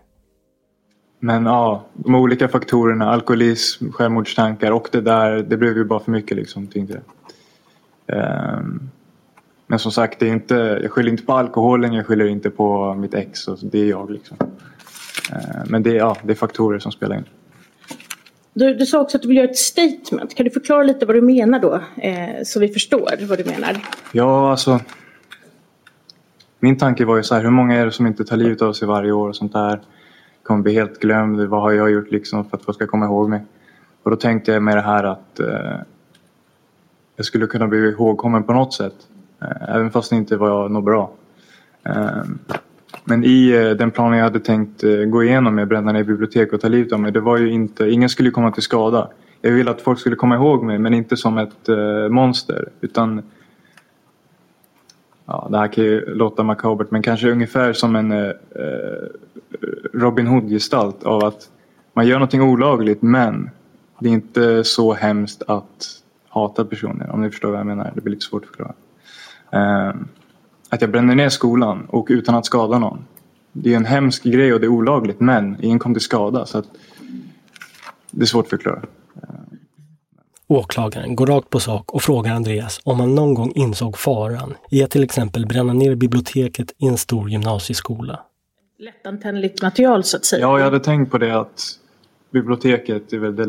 Men 1.21 1.47
ja, 1.47 1.85
de 1.95 2.15
olika 2.15 2.49
faktorerna, 2.49 3.11
alkoholism, 3.11 3.93
självmordstankar 3.93 4.71
och 4.71 4.89
det 4.93 5.01
där, 5.01 5.43
det 5.43 5.57
blev 5.57 5.77
ju 5.77 5.85
bara 5.85 6.01
för 6.01 6.11
mycket 6.11 6.37
liksom, 6.37 6.67
tänkte 6.67 6.95
jag. 6.95 8.59
Um, 8.59 8.91
men 9.67 9.79
som 9.79 9.93
sagt, 9.93 10.21
det 10.21 10.29
är 10.29 10.33
inte, 10.33 10.55
jag 10.83 10.91
skyller 10.91 11.11
inte 11.11 11.23
på 11.23 11.33
alkoholen, 11.33 11.93
jag 11.93 12.07
skyller 12.07 12.27
inte 12.27 12.51
på 12.51 12.95
mitt 12.95 13.15
ex, 13.15 13.49
och 13.49 13.59
det 13.63 13.79
är 13.79 13.87
jag 13.87 14.11
liksom. 14.11 14.37
Eh, 15.33 15.63
men 15.67 15.83
det, 15.83 15.91
ja, 15.91 16.17
det 16.23 16.33
är 16.33 16.37
faktorer 16.37 16.79
som 16.79 16.93
spelar 16.93 17.17
in. 17.17 17.25
Du, 18.55 18.75
du 18.75 18.87
sa 18.87 19.01
också 19.01 19.17
att 19.17 19.23
du 19.23 19.29
vill 19.29 19.37
göra 19.37 19.49
ett 19.49 19.59
statement. 19.59 20.35
Kan 20.35 20.45
du 20.45 20.51
förklara 20.51 20.83
lite 20.83 21.07
vad 21.07 21.17
du 21.17 21.21
menar 21.21 21.59
då? 21.59 21.81
Eh, 21.97 22.43
så 22.45 22.61
vi 22.61 22.69
förstår 22.69 23.27
vad 23.29 23.39
du 23.39 23.45
menar. 23.45 23.77
Ja, 24.13 24.51
alltså. 24.51 24.81
Min 26.61 26.79
tanke 26.79 27.05
var 27.05 27.17
ju 27.17 27.23
så 27.23 27.35
här, 27.35 27.43
hur 27.43 27.51
många 27.51 27.77
är 27.77 27.87
det 27.87 27.93
som 27.93 28.07
inte 28.07 28.25
tar 28.25 28.37
livet 28.37 28.63
av 28.63 28.73
sig 28.73 28.89
varje 28.89 29.13
år 29.13 29.29
och 29.29 29.37
sånt 29.37 29.53
där? 29.53 29.81
Kommer 30.43 30.63
bli 30.63 30.75
helt 30.75 31.01
glömd. 31.01 31.41
Vad 31.41 31.63
har 31.63 31.73
jag 31.73 31.91
gjort 31.91 32.11
liksom 32.11 32.45
för 32.45 32.57
att 32.57 32.65
folk 32.65 32.77
ska 32.77 32.87
komma 32.87 33.05
ihåg 33.05 33.29
mig? 33.29 33.45
Och 34.03 34.11
då 34.11 34.17
tänkte 34.17 34.53
jag 34.53 34.63
med 34.63 34.77
det 34.77 34.81
här 34.81 35.05
att 35.05 35.41
eh, 35.41 35.81
jag 37.17 37.27
skulle 37.27 37.47
kunna 37.47 37.67
bli 37.67 37.79
ihågkommen 37.79 38.43
på 38.43 38.53
något 38.53 38.75
sätt. 38.75 38.95
Eh, 39.43 39.75
även 39.77 39.91
fast 39.91 40.11
det 40.11 40.17
inte 40.17 40.37
var 40.37 40.69
något 40.69 40.85
bra. 40.85 41.11
Men 43.05 43.25
i 43.25 43.51
eh, 43.51 43.71
den 43.71 43.91
planen 43.91 44.19
jag 44.19 44.25
hade 44.25 44.41
tänkt 44.41 44.85
eh, 44.85 44.91
gå 44.91 45.25
igenom 45.25 45.55
med 45.55 45.69
bränna 45.69 45.93
ner 45.93 46.05
bibliotek 46.05 46.53
och 46.53 46.61
ta 46.61 46.69
livet 46.69 46.93
av 46.93 47.01
mig. 47.01 47.13
Det 47.13 47.21
var 47.21 47.37
ju 47.37 47.51
inte, 47.51 47.91
ingen 47.91 48.09
skulle 48.09 48.31
komma 48.31 48.53
till 48.53 48.63
skada. 48.63 49.09
Jag 49.41 49.51
ville 49.51 49.71
att 49.71 49.81
folk 49.81 49.99
skulle 49.99 50.17
komma 50.17 50.35
ihåg 50.35 50.65
mig 50.65 50.79
men 50.79 50.95
inte 50.95 51.17
som 51.17 51.39
ett 51.39 51.69
eh, 51.69 52.09
monster. 52.09 52.69
Utan 52.81 53.23
ja, 55.27 55.49
det 55.51 55.59
här 55.59 55.69
kan 55.69 55.85
ju 55.85 56.15
låta 56.15 56.43
makabert 56.43 56.91
men 56.91 57.03
kanske 57.03 57.31
ungefär 57.31 57.73
som 57.73 57.97
en 57.97 58.13
eh, 58.13 58.33
Robin 59.93 60.27
Hood-gestalt 60.27 61.03
av 61.03 61.25
att 61.25 61.51
man 61.93 62.07
gör 62.07 62.17
någonting 62.17 62.43
olagligt 62.43 63.03
men 63.03 63.51
det 63.99 64.09
är 64.09 64.13
inte 64.13 64.65
så 64.65 64.93
hemskt 64.93 65.43
att 65.47 65.87
hata 66.29 66.65
personer 66.65 67.11
om 67.11 67.21
ni 67.21 67.31
förstår 67.31 67.51
vad 67.51 67.59
jag 67.59 67.67
menar. 67.67 67.93
Det 67.95 68.01
blir 68.01 68.15
lite 68.15 68.27
svårt 68.27 68.43
att 68.43 68.49
förklara. 68.49 68.75
Eh, 69.51 69.95
att 70.71 70.81
jag 70.81 70.91
bränner 70.91 71.15
ner 71.15 71.29
skolan 71.29 71.87
och 71.89 72.07
utan 72.11 72.35
att 72.35 72.47
skada 72.47 72.79
någon. 72.79 73.05
Det 73.53 73.73
är 73.73 73.77
en 73.77 73.85
hemsk 73.85 74.23
grej 74.23 74.55
och 74.55 74.61
det 74.61 74.67
är 74.67 74.69
olagligt 74.69 75.21
men 75.21 75.65
ingen 75.65 75.79
kom 75.79 75.95
till 75.95 76.03
skada 76.03 76.47
så 76.47 76.59
att 76.59 76.67
det 78.11 78.23
är 78.23 78.27
svårt 78.27 78.45
att 78.45 78.50
förklara. 78.50 78.83
Åklagaren 80.47 81.17
går 81.17 81.27
rakt 81.27 81.50
på 81.50 81.61
sak 81.61 81.95
och 81.95 82.03
frågar 82.03 82.35
Andreas 82.35 82.81
om 82.85 83.00
han 83.00 83.15
någon 83.15 83.35
gång 83.35 83.53
insåg 83.55 83.99
faran 83.99 84.55
i 84.71 84.83
att 84.83 84.91
till 84.91 85.03
exempel 85.03 85.47
bränna 85.47 85.73
ner 85.73 85.95
biblioteket 85.95 86.73
i 86.79 86.87
en 86.87 86.97
stor 86.97 87.31
gymnasieskola. 87.31 88.21
Lättantändligt 88.79 89.62
material 89.62 90.05
så 90.05 90.17
att 90.17 90.25
säga. 90.25 90.41
Ja, 90.41 90.59
jag 90.59 90.65
hade 90.65 90.81
tänkt 90.81 91.11
på 91.11 91.19
det 91.19 91.41
att 91.41 91.79
biblioteket 92.31 93.12
är 93.12 93.19
väl 93.19 93.37
det, 93.37 93.45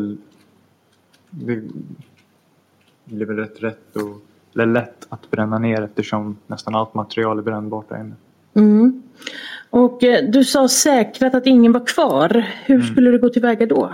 det 1.30 1.62
blir 3.04 3.26
väl 3.26 3.36
rätt 3.36 3.62
rätt 3.62 3.96
och 3.96 4.22
eller 4.54 4.66
lätt 4.66 5.06
att 5.08 5.30
bränna 5.30 5.58
ner 5.58 5.82
eftersom 5.82 6.36
nästan 6.46 6.74
allt 6.74 6.94
material 6.94 7.38
är 7.38 7.42
brännbart 7.42 7.88
där 7.88 8.00
inne. 8.00 8.14
Mm. 8.54 9.02
Och 9.70 10.04
eh, 10.04 10.24
du 10.30 10.44
sa 10.44 10.68
säkrat 10.68 11.34
att 11.34 11.46
ingen 11.46 11.72
var 11.72 11.86
kvar. 11.86 12.44
Hur 12.64 12.74
Mm. 12.74 12.86
skulle 12.86 13.10
du 13.10 13.18
gå 13.18 13.28
tillväga 13.28 13.66
då? 13.66 13.90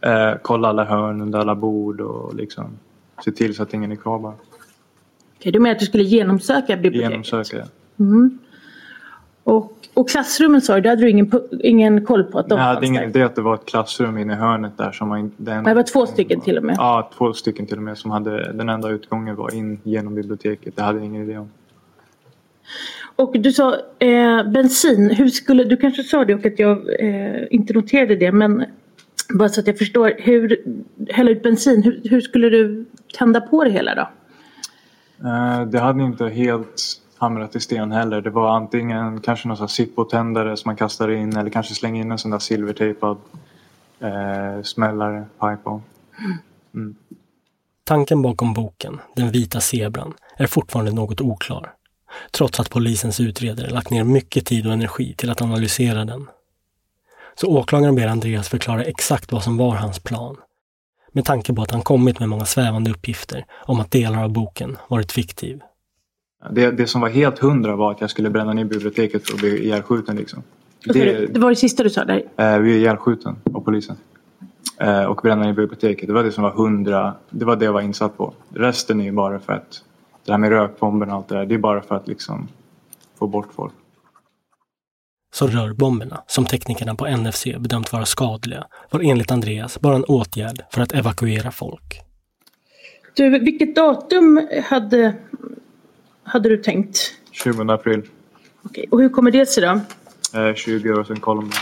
Eh, 0.00 0.32
kolla 0.42 0.68
alla 0.68 0.84
hörn 0.84 1.20
under 1.20 1.38
alla 1.38 1.54
bord 1.54 2.00
och 2.00 2.34
liksom 2.34 2.64
se 3.24 3.30
till 3.32 3.54
så 3.54 3.62
att 3.62 3.74
ingen 3.74 3.92
är 3.92 3.96
kvar 3.96 4.18
bara. 4.18 4.34
Okej, 5.38 5.52
du 5.52 5.58
menar 5.60 5.74
att 5.74 5.80
du 5.80 5.86
skulle 5.86 6.04
genomsöka 6.04 6.76
biblioteket? 6.76 7.10
Genomsöka. 7.32 7.66
Mm. 7.98 8.38
Och, 9.44 9.72
och 9.94 10.08
klassrummen 10.08 10.60
sa 10.60 10.74
du, 10.74 10.80
det 10.80 10.88
hade 10.88 11.02
du 11.02 11.10
ingen, 11.10 11.30
ingen 11.60 12.04
koll 12.04 12.24
på 12.24 12.38
att 12.38 12.48
de 12.48 12.58
Jag 12.58 12.64
hade 12.64 12.86
ingen 12.86 13.04
idé 13.04 13.22
att 13.22 13.34
det 13.34 13.42
var 13.42 13.54
ett 13.54 13.66
klassrum 13.66 14.18
inne 14.18 14.32
i 14.32 14.36
hörnet 14.36 14.72
där 14.78 14.92
som 14.92 15.08
var 15.08 15.16
in, 15.16 15.32
den, 15.36 15.64
Det 15.64 15.74
var 15.74 15.82
två 15.82 16.06
stycken 16.06 16.40
till 16.40 16.58
och 16.58 16.64
med. 16.64 16.76
Ja, 16.78 17.10
två 17.18 17.32
stycken 17.32 17.66
till 17.66 17.76
och 17.76 17.82
med 17.82 17.98
som 17.98 18.10
hade 18.10 18.52
den 18.52 18.68
enda 18.68 18.88
utgången 18.88 19.36
var 19.36 19.54
in 19.54 19.80
genom 19.82 20.14
biblioteket. 20.14 20.76
Det 20.76 20.82
hade 20.82 20.98
jag 20.98 21.06
ingen 21.06 21.22
idé 21.22 21.38
om. 21.38 21.50
Och 23.16 23.40
du 23.40 23.52
sa 23.52 23.76
eh, 23.98 24.50
bensin, 24.50 25.10
hur 25.10 25.28
skulle, 25.28 25.64
du 25.64 25.76
kanske 25.76 26.02
sa 26.02 26.24
det 26.24 26.34
och 26.34 26.46
att 26.46 26.58
jag 26.58 27.00
eh, 27.00 27.42
inte 27.50 27.72
noterade 27.72 28.16
det 28.16 28.32
men 28.32 28.64
bara 29.34 29.48
så 29.48 29.60
att 29.60 29.66
jag 29.66 29.78
förstår, 29.78 30.14
hur, 30.18 30.62
hälla 31.08 31.30
ut 31.30 31.42
bensin, 31.42 31.82
hur, 31.82 32.00
hur 32.04 32.20
skulle 32.20 32.50
du 32.50 32.84
tända 33.18 33.40
på 33.40 33.64
det 33.64 33.70
hela 33.70 33.94
då? 33.94 34.08
Eh, 35.28 35.66
det 35.66 35.78
hade 35.78 36.04
inte 36.04 36.28
helt 36.28 36.82
hamrat 37.20 37.56
i 37.56 37.60
sten 37.60 37.92
heller. 37.92 38.20
Det 38.20 38.30
var 38.30 38.56
antingen 38.56 39.20
kanske 39.20 39.48
någon 39.48 39.56
sippotändare 39.56 39.68
Zippo-tändare 39.68 40.56
som 40.56 40.68
man 40.68 40.76
kastar 40.76 41.10
in 41.10 41.36
eller 41.36 41.50
kanske 41.50 41.74
slänger 41.74 42.00
in 42.00 42.12
en 42.12 42.18
sån 42.18 42.30
där 42.30 42.38
silvertejpad 42.38 43.16
eh, 44.00 44.62
smällare, 44.62 45.24
pipe-on. 45.40 45.82
Mm. 46.74 46.94
Tanken 47.84 48.22
bakom 48.22 48.54
boken, 48.54 49.00
Den 49.16 49.30
vita 49.30 49.60
zebran, 49.60 50.14
är 50.36 50.46
fortfarande 50.46 50.92
något 50.92 51.20
oklar. 51.20 51.72
Trots 52.30 52.60
att 52.60 52.70
polisens 52.70 53.20
utredare 53.20 53.70
lagt 53.70 53.90
ner 53.90 54.04
mycket 54.04 54.46
tid 54.46 54.66
och 54.66 54.72
energi 54.72 55.14
till 55.14 55.30
att 55.30 55.42
analysera 55.42 56.04
den. 56.04 56.28
Så 57.34 57.46
åklagaren 57.46 57.94
ber 57.94 58.06
Andreas 58.06 58.48
förklara 58.48 58.84
exakt 58.84 59.32
vad 59.32 59.44
som 59.44 59.56
var 59.56 59.74
hans 59.74 59.98
plan. 59.98 60.36
Med 61.12 61.24
tanke 61.24 61.54
på 61.54 61.62
att 61.62 61.70
han 61.70 61.82
kommit 61.82 62.20
med 62.20 62.28
många 62.28 62.44
svävande 62.44 62.90
uppgifter 62.90 63.44
om 63.52 63.80
att 63.80 63.90
delar 63.90 64.24
av 64.24 64.32
boken 64.32 64.76
varit 64.88 65.12
fiktiv. 65.12 65.60
Det, 66.50 66.70
det 66.70 66.86
som 66.86 67.00
var 67.00 67.08
helt 67.08 67.38
hundra 67.38 67.76
var 67.76 67.90
att 67.90 68.00
jag 68.00 68.10
skulle 68.10 68.30
bränna 68.30 68.52
ner 68.52 68.64
biblioteket 68.64 69.26
för 69.26 69.34
att 69.34 69.40
bli 69.40 69.64
ihjälskjuten 69.64 70.16
liksom. 70.16 70.42
Du? 70.84 71.26
Det 71.26 71.40
var 71.40 71.50
det 71.50 71.56
sista 71.56 71.82
du 71.82 71.90
sa 71.90 72.04
där. 72.04 72.22
Eh, 72.36 72.58
vi 72.58 72.72
är 72.72 72.78
ihjälskjuten 72.78 73.36
av 73.54 73.60
polisen. 73.60 73.96
Eh, 74.80 75.04
och 75.04 75.20
bränna 75.22 75.42
ner 75.42 75.52
biblioteket. 75.52 76.06
Det 76.06 76.12
var 76.12 76.22
det 76.22 76.32
som 76.32 76.44
var 76.44 76.50
hundra. 76.50 77.14
Det 77.30 77.44
var 77.44 77.56
det 77.56 77.64
jag 77.64 77.72
var 77.72 77.80
insatt 77.80 78.16
på. 78.16 78.34
Resten 78.54 79.00
är 79.00 79.04
ju 79.04 79.12
bara 79.12 79.38
för 79.40 79.52
att 79.52 79.84
det 80.24 80.32
här 80.32 80.38
med 80.38 80.50
rökbomben 80.50 81.10
och 81.10 81.16
allt 81.16 81.28
det 81.28 81.34
där. 81.34 81.46
Det 81.46 81.54
är 81.54 81.58
bara 81.58 81.82
för 81.82 81.94
att 81.94 82.08
liksom 82.08 82.48
få 83.18 83.26
bort 83.26 83.48
folk. 83.56 83.72
Så 85.32 85.46
rörbomberna, 85.46 86.22
som 86.26 86.44
teknikerna 86.44 86.94
på 86.94 87.08
NFC 87.08 87.44
bedömt 87.44 87.92
vara 87.92 88.04
skadliga, 88.04 88.64
var 88.90 89.00
enligt 89.00 89.30
Andreas 89.30 89.80
bara 89.80 89.94
en 89.94 90.04
åtgärd 90.04 90.64
för 90.70 90.80
att 90.80 90.92
evakuera 90.92 91.50
folk. 91.50 92.00
Du, 93.14 93.38
vilket 93.38 93.76
datum 93.76 94.48
hade, 94.64 95.14
hade 96.22 96.48
du 96.48 96.56
tänkt? 96.56 97.14
20 97.30 97.72
april. 97.72 98.02
Okej, 98.62 98.86
Och 98.90 99.00
hur 99.00 99.08
kommer 99.08 99.30
det 99.30 99.46
sig 99.46 99.62
då? 99.62 99.80
Eh, 100.40 100.54
20 100.54 100.92
år 100.92 101.04
sedan 101.04 101.20
Columbine. 101.20 101.60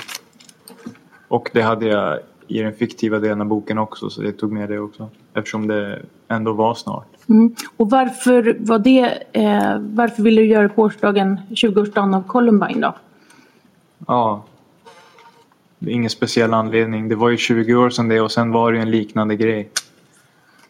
Och 1.28 1.50
det 1.52 1.62
hade 1.62 1.86
jag 1.86 2.18
i 2.48 2.62
den 2.62 2.72
fiktiva 2.72 3.18
delen 3.18 3.40
av 3.40 3.46
boken 3.46 3.78
också. 3.78 4.10
Så 4.10 4.22
det 4.22 4.32
tog 4.32 4.52
med 4.52 4.68
det 4.68 4.78
också. 4.78 5.10
Eftersom 5.34 5.66
det 5.66 6.02
ändå 6.28 6.52
var 6.52 6.74
snart. 6.74 7.06
Mm. 7.28 7.54
Och 7.76 7.90
varför 7.90 8.56
var 8.60 8.78
det, 8.78 9.22
eh, 9.32 9.78
varför 9.78 10.22
ville 10.22 10.40
du 10.40 10.46
göra 10.46 10.62
det 10.62 10.68
på 10.68 10.82
årsdagen, 10.82 11.40
20-årsdagen 11.50 12.14
av 12.14 12.22
Columbine 12.22 12.80
då? 12.80 12.94
Ja. 14.06 14.44
Det 15.78 15.90
är 15.90 15.94
ingen 15.94 16.10
speciell 16.10 16.54
anledning. 16.54 17.08
Det 17.08 17.14
var 17.14 17.28
ju 17.28 17.36
20 17.36 17.74
år 17.74 17.90
sedan 17.90 18.08
det 18.08 18.20
och 18.20 18.32
sen 18.32 18.50
var 18.52 18.72
det 18.72 18.78
ju 18.78 18.82
en 18.82 18.90
liknande 18.90 19.36
grej. 19.36 19.70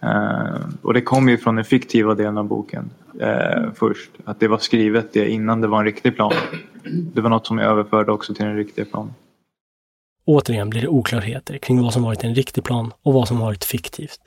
Eh, 0.01 0.61
och 0.83 0.95
det 0.95 1.01
kom 1.01 1.29
ju 1.29 1.39
från 1.39 1.57
den 1.57 1.65
fiktiva 1.65 2.15
delen 2.15 2.39
av 2.39 2.45
boken 2.45 2.91
eh, 3.21 3.73
först. 3.75 4.11
Att 4.25 4.41
det 4.41 4.49
var 4.49 4.59
skrivet 4.59 5.13
det 5.13 5.31
innan 5.31 5.61
det 5.61 5.67
var 5.67 5.79
en 5.79 5.85
riktig 5.85 6.17
plan. 6.17 6.33
Det 6.85 7.21
var 7.21 7.31
något 7.31 7.47
som 7.47 7.59
jag 7.59 7.71
överförde 7.71 8.13
också 8.13 8.35
till 8.35 8.45
den 8.45 8.57
riktiga 8.57 8.85
planen. 8.85 9.15
Återigen 10.25 10.71
blir 10.71 10.81
det 10.81 10.89
oklarheter 10.89 11.59
kring 11.59 11.83
vad 11.83 11.93
som 11.93 12.03
varit 12.03 12.25
en 12.25 12.35
riktig 12.35 12.65
plan 12.65 12.93
och 13.03 13.13
vad 13.13 13.29
som 13.29 13.39
varit 13.39 13.65
fiktivt. 13.65 14.21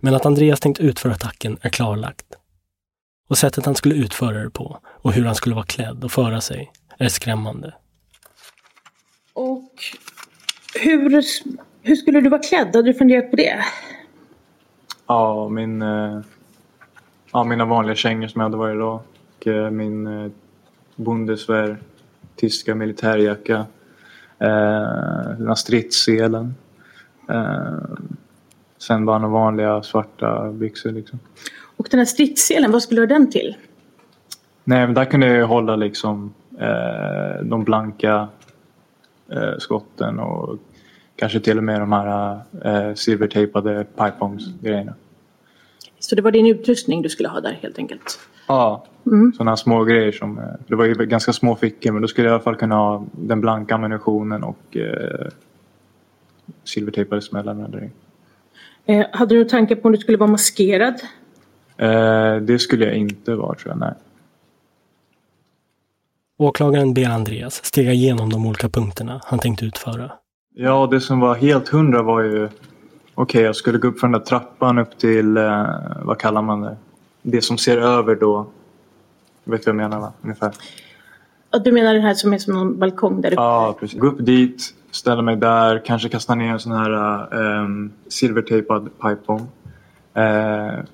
Men 0.00 0.14
att 0.14 0.26
Andreas 0.26 0.60
tänkt 0.60 0.80
utföra 0.80 1.12
attacken 1.12 1.58
är 1.60 1.68
klarlagt. 1.68 2.26
Och 3.28 3.38
sättet 3.38 3.66
han 3.66 3.74
skulle 3.74 3.94
utföra 3.94 4.44
det 4.44 4.50
på 4.50 4.80
och 4.86 5.12
hur 5.12 5.24
han 5.24 5.34
skulle 5.34 5.54
vara 5.54 5.64
klädd 5.64 6.04
och 6.04 6.12
föra 6.12 6.40
sig 6.40 6.72
är 6.98 7.08
skrämmande. 7.08 7.74
Och 9.32 9.72
hur, 10.74 11.22
hur 11.82 11.96
skulle 11.96 12.20
du 12.20 12.28
vara 12.28 12.42
klädd? 12.42 12.66
Hade 12.66 12.82
du 12.82 12.94
funderat 12.94 13.30
på 13.30 13.36
det? 13.36 13.64
Ja, 15.08 15.48
min, 15.48 15.82
eh, 15.82 16.20
ja, 17.32 17.44
mina 17.44 17.64
vanliga 17.64 17.96
kängor 17.96 18.28
som 18.28 18.40
jag 18.40 18.46
hade 18.46 18.56
varje 18.56 18.78
dag. 18.78 19.00
Och 19.38 19.72
min 19.72 20.06
eh, 20.06 20.30
Bundeswehr 20.96 21.76
tyska 22.36 22.74
militärjacka. 22.74 23.66
Eh, 24.38 25.28
den 25.38 25.48
här 25.48 25.54
stridsselen. 25.54 26.54
Sen 28.78 29.04
bara 29.04 29.18
några 29.18 29.32
vanliga 29.32 29.82
svarta 29.82 30.52
byxor 30.52 30.90
liksom. 30.90 31.18
Och 31.76 31.88
den 31.90 31.98
här 31.98 32.04
stridsselen, 32.04 32.72
vad 32.72 32.82
skulle 32.82 33.00
du 33.00 33.06
ha 33.06 33.18
den 33.18 33.30
till? 33.30 33.56
Nej, 34.64 34.86
men 34.86 34.94
där 34.94 35.04
kunde 35.04 35.26
jag 35.26 35.46
hålla 35.46 35.76
liksom 35.76 36.34
eh, 36.58 37.44
de 37.44 37.64
blanka 37.64 38.28
eh, 39.32 39.58
skotten 39.58 40.18
och 40.18 40.58
kanske 41.18 41.40
till 41.40 41.58
och 41.58 41.64
med 41.64 41.80
de 41.80 41.92
här 41.92 42.40
eh, 42.64 42.94
silvertejpade 42.94 43.84
pipe-bongs-grejerna. 43.84 44.94
Så 45.98 46.14
det 46.14 46.22
var 46.22 46.30
din 46.30 46.46
utrustning 46.46 47.02
du 47.02 47.08
skulle 47.08 47.28
ha 47.28 47.40
där 47.40 47.58
helt 47.62 47.78
enkelt? 47.78 48.18
Ja, 48.48 48.84
Mm. 49.06 49.32
sådana 49.32 49.50
här 49.50 49.56
små 49.56 49.84
grejer 49.84 50.12
som... 50.12 50.38
eh, 50.38 50.44
Det 50.66 50.74
var 50.74 50.84
ju 50.84 50.94
ganska 50.94 51.32
små 51.32 51.56
fickor 51.56 51.92
men 51.92 52.02
då 52.02 52.08
skulle 52.08 52.26
jag 52.28 52.32
i 52.32 52.34
alla 52.34 52.42
fall 52.42 52.56
kunna 52.56 52.74
ha 52.74 53.04
den 53.12 53.40
blanka 53.40 53.74
ammunitionen 53.74 54.42
och 54.44 54.76
eh, 54.76 55.28
silvertejpade 56.64 57.22
smällarna 57.22 57.68
där. 57.68 57.90
Eh, 58.86 59.06
hade 59.12 59.34
du 59.34 59.38
någon 59.38 59.48
tanke 59.48 59.76
på 59.76 59.88
om 59.88 59.92
du 59.92 59.98
skulle 59.98 60.18
vara 60.18 60.30
maskerad? 60.30 60.94
Eh, 61.76 62.36
det 62.36 62.58
skulle 62.58 62.84
jag 62.84 62.94
inte 62.94 63.34
vara 63.34 63.54
tror 63.54 63.68
jag, 63.72 63.78
nej. 63.80 63.92
Åklagaren 66.38 66.94
ber 66.94 67.08
Andreas 67.08 67.64
stega 67.64 67.92
igenom 67.92 68.30
de 68.30 68.46
olika 68.46 68.68
punkterna 68.68 69.20
han 69.24 69.38
tänkte 69.38 69.64
utföra. 69.64 70.12
Ja, 70.60 70.88
det 70.90 71.00
som 71.00 71.20
var 71.20 71.34
helt 71.34 71.68
hundra 71.68 72.02
var 72.02 72.22
ju 72.22 72.44
okej, 72.44 72.56
okay, 73.14 73.42
jag 73.42 73.56
skulle 73.56 73.78
gå 73.78 73.88
upp 73.88 74.00
för 74.00 74.06
den 74.06 74.12
där 74.12 74.26
trappan 74.26 74.78
upp 74.78 74.98
till, 74.98 75.36
eh, 75.36 75.66
vad 76.02 76.18
kallar 76.18 76.42
man 76.42 76.60
det? 76.60 76.76
Det 77.22 77.42
som 77.42 77.58
ser 77.58 77.78
över 77.78 78.14
då. 78.14 78.46
Vet 79.44 79.64
du 79.64 79.72
vad 79.72 79.82
jag 79.82 79.90
menar 79.90 80.00
va? 80.00 80.12
Ungefär. 80.22 80.52
Ja, 81.50 81.58
du 81.58 81.72
menar 81.72 81.94
det 81.94 82.00
här 82.00 82.14
som 82.14 82.32
är 82.32 82.38
som 82.38 82.56
en 82.56 82.78
balkong 82.78 83.20
där 83.20 83.32
uppe? 83.32 83.42
Ja, 83.42 83.76
precis. 83.80 84.00
Gå 84.00 84.06
upp 84.06 84.26
dit, 84.26 84.74
ställa 84.90 85.22
mig 85.22 85.36
där, 85.36 85.82
kanske 85.84 86.08
kasta 86.08 86.34
ner 86.34 86.52
en 86.52 86.60
sån 86.60 86.72
här 86.72 87.34
um, 87.34 87.92
silvertejpad 88.08 88.90
pipebomb. 89.02 89.40
Uh, 89.40 90.84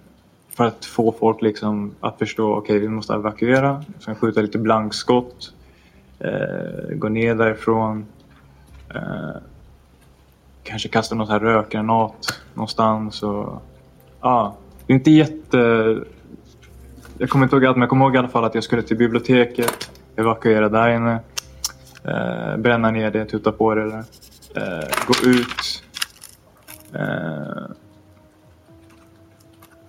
för 0.56 0.64
att 0.64 0.84
få 0.84 1.12
folk 1.12 1.42
liksom 1.42 1.94
att 2.00 2.18
förstå, 2.18 2.52
okej 2.52 2.60
okay, 2.62 2.78
vi 2.78 2.88
måste 2.88 3.14
evakuera. 3.14 3.84
Sen 3.98 4.14
skjuta 4.14 4.40
lite 4.40 4.58
blankskott. 4.58 5.52
Uh, 6.24 6.94
gå 6.94 7.08
ner 7.08 7.34
därifrån. 7.34 8.06
Uh, 8.94 9.36
kanske 10.74 10.88
kasta 10.88 11.14
någon 11.14 11.28
här 11.28 11.40
rökgranat 11.40 12.40
någonstans. 12.54 13.22
Och, 13.22 13.62
ja, 14.20 14.56
det 14.86 14.92
är 14.92 14.94
inte 14.94 15.10
jätte... 15.10 15.58
Jag 17.18 17.30
kommer 17.30 17.44
inte 17.44 17.56
ihåg 17.56 17.64
allt 17.64 17.76
men 17.76 17.80
jag 17.80 17.90
kommer 17.90 18.04
ihåg 18.04 18.14
i 18.14 18.18
alla 18.18 18.28
fall 18.28 18.44
att 18.44 18.54
jag 18.54 18.64
skulle 18.64 18.82
till 18.82 18.96
biblioteket. 18.96 19.90
Evakuera 20.16 20.68
där 20.68 20.88
inne. 20.88 21.20
Eh, 22.04 22.56
bränna 22.56 22.90
ner 22.90 23.10
det, 23.10 23.24
tuta 23.24 23.52
på 23.52 23.74
det 23.74 23.90
där. 23.90 24.04
Eh, 24.56 24.88
gå 25.06 25.28
ut. 25.30 25.84
Eh, 26.94 27.66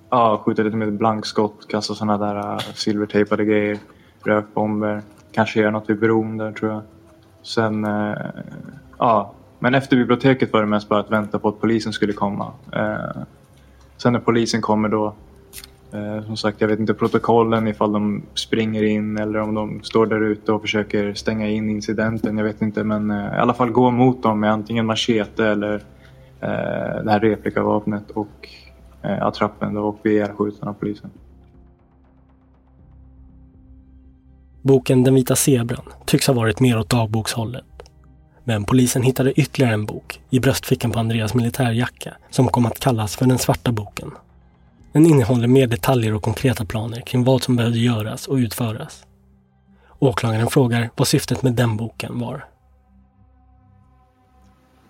ja, 0.09 0.41
skjuta 0.45 0.63
lite 0.63 0.77
med 0.77 0.93
blankskott. 0.93 1.67
Kasta 1.67 1.95
sådana 1.95 2.17
där 2.17 2.53
uh, 2.53 2.59
silvertejpade 2.73 3.45
grejer. 3.45 3.77
Rökbomber. 4.23 5.01
Kanske 5.31 5.59
göra 5.59 5.71
något 5.71 5.89
vid 5.89 5.99
bron 5.99 6.37
där 6.37 6.51
tror 6.51 6.71
jag. 6.71 6.81
Sen, 7.43 7.85
eh, 7.85 8.15
ja. 8.97 9.33
Men 9.65 9.75
efter 9.75 9.97
biblioteket 9.97 10.54
var 10.54 10.62
det 10.62 10.67
mest 10.67 10.89
bara 10.89 10.99
att 10.99 11.12
vänta 11.12 11.39
på 11.39 11.49
att 11.49 11.62
polisen 11.62 11.93
skulle 11.93 12.13
komma. 12.13 12.51
Eh, 12.71 13.23
sen 13.97 14.13
när 14.13 14.19
polisen 14.19 14.62
kommer 14.62 14.89
då 14.89 15.15
Eh, 15.91 16.25
som 16.25 16.38
sagt, 16.38 16.62
jag 16.62 16.67
vet 16.67 16.80
inte 16.80 16.93
protokollen 16.93 17.67
ifall 17.67 17.93
de 17.93 18.23
springer 18.34 18.84
in 18.84 19.17
eller 19.17 19.39
om 19.39 19.54
de 19.54 19.84
står 19.84 20.06
där 20.06 20.21
ute 20.21 20.51
och 20.51 20.62
försöker 20.62 21.13
stänga 21.13 21.49
in 21.49 21.69
incidenten. 21.69 22.38
Jag 22.38 22.45
vet 22.45 22.62
inte, 22.62 22.84
men 22.84 23.12
eh, 23.12 23.36
i 23.36 23.38
alla 23.38 23.54
fall 23.54 23.71
gå 23.71 23.91
mot 23.91 24.23
dem 24.23 24.39
med 24.39 24.51
antingen 24.51 24.86
machete 24.86 25.47
eller 25.47 25.73
eh, 26.41 27.04
det 27.04 27.12
här 27.12 27.19
replikavapnet 27.19 28.12
och 28.12 28.49
eh, 29.01 29.25
attrappen 29.25 29.73
då, 29.73 29.82
och 29.82 29.99
bli 30.04 30.12
ihjälskjuten 30.12 30.67
av 30.67 30.73
polisen. 30.73 31.10
Boken 34.62 35.04
Den 35.04 35.15
vita 35.15 35.36
zebran 35.36 35.86
tycks 36.06 36.28
ha 36.28 36.34
varit 36.34 36.60
mer 36.60 36.80
åt 36.80 36.89
dagbokshållet. 36.89 37.74
Men 38.47 38.63
polisen 38.63 39.03
hittade 39.03 39.31
ytterligare 39.31 39.73
en 39.73 39.86
bok 39.86 40.21
i 40.29 40.39
bröstfickan 40.39 40.91
på 40.91 40.99
Andreas 40.99 41.34
militärjacka 41.34 42.13
som 42.29 42.47
kom 42.47 42.65
att 42.65 42.79
kallas 42.79 43.15
för 43.15 43.25
Den 43.25 43.38
svarta 43.38 43.71
boken 43.71 44.12
den 44.95 45.05
innehåller 45.05 45.47
mer 45.47 45.67
detaljer 45.67 46.13
och 46.13 46.21
konkreta 46.21 46.65
planer 46.65 47.01
kring 47.01 47.23
vad 47.23 47.43
som 47.43 47.55
behövde 47.55 47.79
göras 47.79 48.27
och 48.27 48.36
utföras. 48.36 49.05
Åklagaren 49.99 50.47
frågar 50.47 50.89
vad 50.95 51.08
syftet 51.08 51.43
med 51.43 51.53
den 51.53 51.77
boken 51.77 52.19
var. 52.19 52.45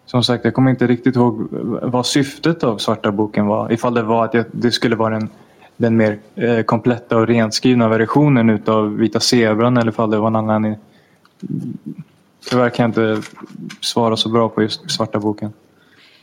Som 0.06 0.24
sagt, 0.24 0.46
jag 0.46 0.54
kommer 0.54 0.72
inte 0.72 0.88
riktigt 0.88 1.16
ihåg 1.16 1.48
vad 1.82 2.06
syftet 2.06 2.64
av 2.64 2.78
Svarta 2.78 3.12
boken 3.12 3.46
var. 3.46 3.72
Ifall 3.72 3.94
det 3.94 4.04
var 4.04 4.26
att 4.26 4.46
det 4.52 4.72
skulle 4.72 4.96
vara 4.96 5.14
den, 5.20 5.30
den 5.78 5.98
mer 5.98 6.20
eh, 6.36 6.62
kompletta 6.62 7.18
och 7.18 7.28
renskrivna 7.28 7.88
versionen 7.88 8.50
utav 8.50 8.98
Vita 8.98 9.20
Zebran 9.20 9.78
eller 9.78 9.92
ifall 9.92 10.12
det 10.12 10.18
var 10.18 10.28
en 10.28 10.36
annan. 10.36 10.76
Tyvärr 12.50 12.70
kan 12.70 12.84
jag 12.84 12.90
inte 12.90 13.28
svara 13.82 14.18
så 14.18 14.30
bra 14.30 14.50
på 14.50 14.62
just 14.62 14.92
Svarta 14.92 15.20
boken. 15.20 15.54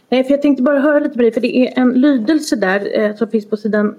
Nej, 0.08 0.24
för 0.24 0.30
jag 0.30 0.42
tänkte 0.42 0.62
bara 0.62 0.80
höra 0.80 0.98
lite 0.98 1.14
på 1.16 1.22
dig, 1.22 1.32
för 1.32 1.40
det 1.40 1.56
är 1.56 1.80
en 1.80 1.92
lydelse 1.92 2.56
där 2.56 3.00
eh, 3.00 3.16
som 3.16 3.28
finns 3.28 3.50
på 3.50 3.56
sidan 3.56 3.94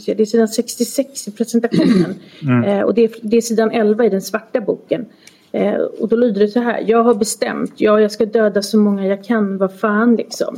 se, 0.00 0.14
det 0.14 0.22
är 0.22 0.26
sidan 0.26 0.48
66 0.48 1.28
i 1.28 1.30
presentationen. 1.30 2.14
Mm. 2.42 2.64
Eh, 2.64 2.82
och 2.82 2.94
det 2.94 3.04
är, 3.04 3.10
det 3.22 3.36
är 3.36 3.40
sidan 3.40 3.70
11 3.70 4.04
i 4.04 4.08
den 4.08 4.22
svarta 4.22 4.60
boken. 4.60 5.06
Eh, 5.52 5.74
och 5.74 6.08
då 6.08 6.16
lyder 6.16 6.40
det 6.40 6.48
så 6.48 6.60
här. 6.60 6.84
Jag 6.86 7.04
har 7.04 7.14
bestämt, 7.14 7.72
ja 7.76 8.00
jag 8.00 8.12
ska 8.12 8.26
döda 8.26 8.62
så 8.62 8.78
många 8.78 9.06
jag 9.06 9.24
kan, 9.24 9.58
vad 9.58 9.78
fan 9.78 10.16
liksom. 10.16 10.56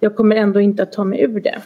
Jag 0.00 0.16
kommer 0.16 0.36
ändå 0.36 0.60
inte 0.60 0.82
att 0.82 0.92
ta 0.92 1.04
mig 1.04 1.20
ur 1.20 1.40
det. 1.40 1.58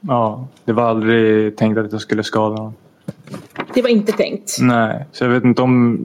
Ja, 0.00 0.48
det 0.64 0.72
var 0.72 0.82
aldrig 0.82 1.56
tänkt 1.56 1.78
att 1.78 1.92
jag 1.92 2.00
skulle 2.00 2.22
skada 2.22 2.62
någon. 2.62 2.74
Det 3.74 3.82
var 3.82 3.88
inte 3.88 4.12
tänkt? 4.12 4.56
Nej, 4.60 5.06
så 5.12 5.24
jag 5.24 5.30
vet 5.30 5.44
inte 5.44 5.62
om 5.62 5.98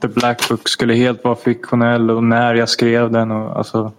The 0.00 0.08
Black 0.08 0.48
Book 0.48 0.68
skulle 0.68 0.94
helt 0.94 1.24
vara 1.24 1.34
fiktionell 1.34 2.10
och 2.10 2.24
när 2.24 2.54
jag 2.54 2.68
skrev 2.68 3.10
den. 3.10 3.30
Och, 3.30 3.56
alltså, 3.58 3.92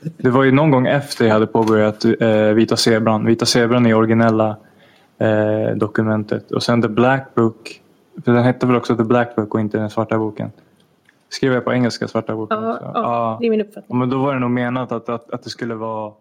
det 0.00 0.30
var 0.30 0.44
ju 0.44 0.52
någon 0.52 0.70
gång 0.70 0.86
efter 0.86 1.24
jag 1.24 1.32
hade 1.32 1.46
påbörjat 1.46 2.04
eh, 2.20 2.42
Vita 2.42 2.76
Zebran. 2.76 3.26
Vita 3.26 3.46
Zebran 3.46 3.86
är 3.86 3.94
originella 3.94 4.56
eh, 5.18 5.76
dokumentet. 5.76 6.50
Och 6.50 6.62
sen 6.62 6.82
The 6.82 6.88
Black 6.88 7.34
Book. 7.34 7.80
För 8.24 8.32
den 8.32 8.44
hette 8.44 8.66
väl 8.66 8.76
också 8.76 8.96
The 8.96 9.04
Black 9.04 9.36
Book 9.36 9.54
och 9.54 9.60
inte 9.60 9.78
den 9.78 9.90
svarta 9.90 10.18
boken. 10.18 10.50
Skrev 11.28 11.52
jag 11.52 11.64
på 11.64 11.72
engelska 11.72 12.08
svarta 12.08 12.36
boken? 12.36 12.62
Ja, 12.62 12.78
ja, 12.82 12.90
ja, 12.94 13.36
det 13.40 13.46
är 13.46 13.50
min 13.50 13.60
uppfattning. 13.60 13.98
Men 13.98 14.10
då 14.10 14.18
var 14.18 14.34
det 14.34 14.40
nog 14.40 14.50
menat 14.50 14.92
att, 14.92 15.08
att, 15.08 15.30
att 15.30 15.42
det 15.42 15.50
skulle 15.50 15.74
vara 15.74 16.12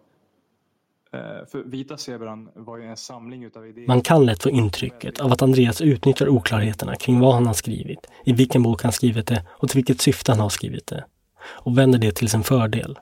man 3.87 4.01
kan 4.01 4.25
lätt 4.25 4.43
få 4.43 4.49
intrycket 4.49 5.19
av 5.19 5.31
att 5.31 5.41
Andreas 5.41 5.81
utnyttjar 5.81 6.29
oklarheterna 6.29 6.95
kring 6.95 7.19
vad 7.19 7.33
han 7.33 7.47
har 7.47 7.53
skrivit, 7.53 8.07
i 8.25 8.33
vilken 8.33 8.63
bok 8.63 8.83
han 8.83 8.91
skrivit 8.91 9.27
det 9.27 9.45
och 9.49 9.69
till 9.69 9.77
vilket 9.77 10.01
syfte 10.01 10.31
han 10.31 10.39
har 10.39 10.49
skrivit 10.49 10.87
det. 10.87 11.05
Och 11.43 11.77
vänder 11.77 11.99
det 11.99 12.11
till 12.11 12.29
sin 12.29 12.43
fördel. 12.43 12.99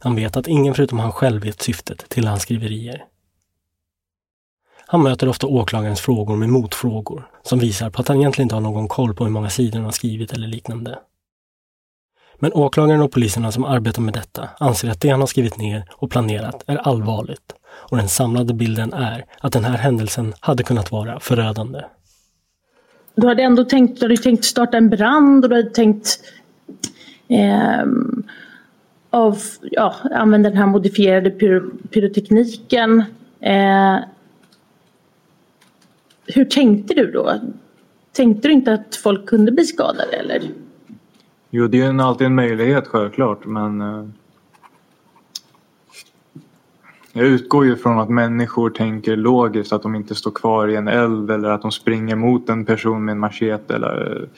Han 0.00 0.16
vet 0.16 0.36
att 0.36 0.48
ingen 0.48 0.74
förutom 0.74 0.98
han 0.98 1.12
själv 1.12 1.42
vet 1.42 1.62
syftet 1.62 2.08
till 2.08 2.26
hans 2.26 2.42
skriverier. 2.42 3.04
Han 4.86 5.02
möter 5.02 5.28
ofta 5.28 5.46
åklagarens 5.46 6.00
frågor 6.00 6.36
med 6.36 6.48
motfrågor 6.48 7.30
som 7.42 7.58
visar 7.58 7.90
på 7.90 8.00
att 8.00 8.08
han 8.08 8.16
egentligen 8.16 8.44
inte 8.44 8.54
har 8.54 8.60
någon 8.60 8.88
koll 8.88 9.14
på 9.14 9.24
hur 9.24 9.30
många 9.30 9.50
sidor 9.50 9.78
han 9.78 9.84
har 9.84 9.92
skrivit 9.92 10.32
eller 10.32 10.48
liknande. 10.48 10.98
Men 12.42 12.52
åklagaren 12.52 13.00
och 13.00 13.12
poliserna 13.12 13.52
som 13.52 13.64
arbetar 13.64 14.02
med 14.02 14.14
detta 14.14 14.48
anser 14.58 14.90
att 14.90 15.00
det 15.00 15.08
han 15.08 15.20
har 15.20 15.26
skrivit 15.26 15.58
ner 15.58 15.84
och 15.92 16.10
planerat 16.10 16.64
är 16.66 16.76
allvarligt. 16.76 17.52
Och 17.90 17.96
den 17.96 18.08
samlade 18.08 18.54
bilden 18.54 18.92
är 18.92 19.24
att 19.40 19.52
den 19.52 19.64
här 19.64 19.76
händelsen 19.76 20.34
hade 20.40 20.62
kunnat 20.62 20.92
vara 20.92 21.20
förödande. 21.20 21.80
Du 23.14 23.26
hade 23.26 23.42
ändå 23.42 23.64
tänkt, 23.64 24.00
du 24.00 24.04
hade 24.04 24.16
tänkt 24.16 24.44
starta 24.44 24.76
en 24.76 24.90
brand 24.90 25.44
och 25.44 25.50
du 25.50 25.56
hade 25.56 25.70
tänkt 25.70 26.18
eh, 27.28 27.82
av, 29.10 29.38
ja, 29.62 29.94
använda 30.10 30.48
den 30.48 30.58
här 30.58 30.66
modifierade 30.66 31.30
pyro, 31.30 31.70
pyrotekniken. 31.90 33.04
Eh, 33.40 33.96
hur 36.26 36.44
tänkte 36.44 36.94
du 36.94 37.10
då? 37.10 37.40
Tänkte 38.12 38.48
du 38.48 38.54
inte 38.54 38.72
att 38.72 38.96
folk 38.96 39.26
kunde 39.26 39.52
bli 39.52 39.64
skadade 39.64 40.16
eller? 40.16 40.42
Jo, 41.54 41.66
det 41.66 41.80
är 41.80 41.92
ju 41.92 42.00
alltid 42.00 42.26
en 42.26 42.34
möjlighet 42.34 42.88
självklart, 42.88 43.46
men 43.46 43.80
eh, 43.80 44.04
jag 47.12 47.26
utgår 47.26 47.64
ju 47.64 47.76
från 47.76 47.98
att 47.98 48.10
människor 48.10 48.70
tänker 48.70 49.16
logiskt, 49.16 49.72
att 49.72 49.82
de 49.82 49.94
inte 49.94 50.14
står 50.14 50.30
kvar 50.30 50.68
i 50.68 50.76
en 50.76 50.88
eld 50.88 51.30
eller 51.30 51.48
att 51.48 51.62
de 51.62 51.72
springer 51.72 52.16
mot 52.16 52.48
en 52.48 52.64
person 52.64 53.04
med 53.04 53.12
en 53.12 53.18
machete 53.18 53.74
eller 53.74 54.22
eh, 54.22 54.28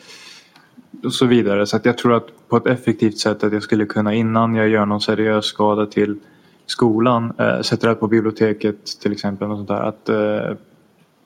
och 1.04 1.12
så 1.12 1.26
vidare. 1.26 1.66
Så 1.66 1.76
att 1.76 1.84
jag 1.84 1.98
tror 1.98 2.12
att 2.12 2.48
på 2.48 2.56
ett 2.56 2.66
effektivt 2.66 3.18
sätt 3.18 3.44
att 3.44 3.52
jag 3.52 3.62
skulle 3.62 3.86
kunna 3.86 4.14
innan 4.14 4.54
jag 4.54 4.68
gör 4.68 4.86
någon 4.86 5.00
seriös 5.00 5.44
skada 5.44 5.86
till 5.86 6.18
skolan, 6.66 7.32
eh, 7.38 7.60
sätter 7.60 7.88
det 7.88 7.94
på 7.94 8.08
biblioteket 8.08 9.00
till 9.00 9.12
exempel, 9.12 9.50
och 9.50 9.56
sånt 9.56 9.68
där, 9.68 9.82
att 9.82 10.08
eh, 10.08 10.56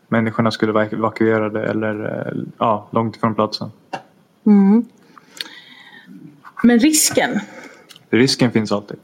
människorna 0.08 0.50
skulle 0.50 0.72
vara 0.72 0.86
evakuerade 0.86 1.66
eller 1.66 2.26
eh, 2.26 2.42
ja, 2.58 2.88
långt 2.90 3.16
ifrån 3.16 3.34
platsen. 3.34 3.70
Mm. 4.46 4.84
Men 6.64 6.80
risken? 6.80 7.46
Risken 8.10 8.52
finns 8.52 8.72
alltid. 8.72 8.98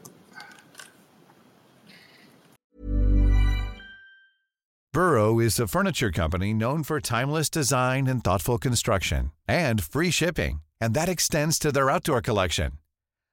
Burrow 4.93 5.41
is 5.41 5.59
a 5.59 5.67
furniture 5.67 6.13
company 6.13 6.55
known 6.55 6.85
for 6.85 7.01
timeless 7.01 7.51
design 7.51 8.07
and 8.07 8.23
thoughtful 8.23 8.59
construction 8.59 9.33
and 9.49 9.83
free 9.83 10.11
shipping. 10.11 10.61
And 10.81 10.95
that 10.95 11.09
extends 11.09 11.59
to 11.61 11.73
their 11.73 11.91
outdoor 11.91 12.21
collection. 12.21 12.73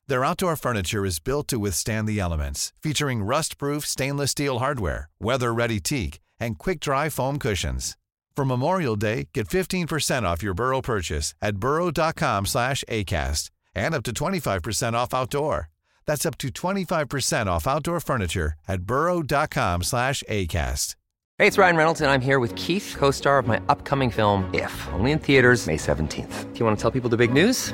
Their 0.07 0.25
outdoor 0.25 0.55
furniture 0.55 1.05
is 1.05 1.19
built 1.19 1.47
to 1.49 1.60
withstand 1.60 2.07
the 2.07 2.19
elements, 2.19 2.73
featuring 2.81 3.23
rust-proof 3.23 3.86
stainless 3.86 4.31
steel 4.31 4.60
hardware, 4.60 5.10
weather-ready 5.19 5.79
teak, 5.79 6.19
and 6.39 6.57
quick-dry 6.57 7.10
foam 7.10 7.39
cushions. 7.39 7.97
For 8.36 8.45
Memorial 8.45 8.95
Day, 8.95 9.29
get 9.34 9.47
15% 9.47 10.23
off 10.23 10.43
your 10.43 10.53
Burrow 10.53 10.81
purchase 10.81 11.36
at 11.41 11.57
burrow.com 11.57 12.45
slash 12.45 12.84
ACAST 12.89 13.49
and 13.73 13.95
up 13.95 14.03
to 14.03 14.12
25% 14.12 14.93
off 14.93 15.13
outdoor. 15.13 15.69
That's 16.05 16.25
up 16.25 16.38
to 16.39 16.49
25% 16.49 17.47
off 17.47 17.67
outdoor 17.67 17.99
furniture 17.99 18.53
at 18.67 18.84
burrow.com 18.84 19.84
slash 19.84 20.23
ACAST. 20.29 20.95
Hey, 21.38 21.47
it's 21.47 21.57
Ryan 21.57 21.75
Reynolds, 21.75 22.01
and 22.01 22.12
I'm 22.12 22.21
here 22.21 22.39
with 22.39 22.55
Keith, 22.55 22.95
co 22.97 23.10
star 23.10 23.39
of 23.39 23.47
my 23.47 23.60
upcoming 23.67 24.12
film, 24.12 24.47
If, 24.53 24.88
only 24.93 25.12
in 25.12 25.17
theaters, 25.19 25.65
May 25.65 25.77
17th. 25.77 26.53
Do 26.53 26.60
you 26.60 26.65
want 26.65 26.77
to 26.77 26.81
tell 26.81 26.91
people 26.91 27.10
the 27.10 27.17
big 27.17 27.34
news? 27.34 27.73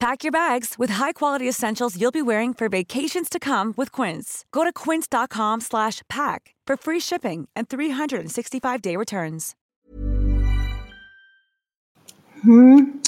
Pack 0.00 0.24
your 0.24 0.32
bags 0.32 0.74
with 0.78 0.90
high-quality 0.90 1.48
essentials 1.48 1.96
you'll 1.98 2.10
be 2.10 2.22
wearing 2.22 2.54
for 2.54 2.68
vacations 2.68 3.28
to 3.30 3.38
come 3.38 3.72
with 3.76 3.90
Quince. 3.90 4.44
Go 4.52 4.64
to 4.64 4.72
quince.com 4.72 5.60
slash 5.60 6.02
pack 6.08 6.54
for 6.66 6.76
free 6.76 7.00
shipping 7.00 7.48
and 7.56 7.68
365-day 7.68 8.96
returns. 8.96 9.54
Mm. 12.44 13.00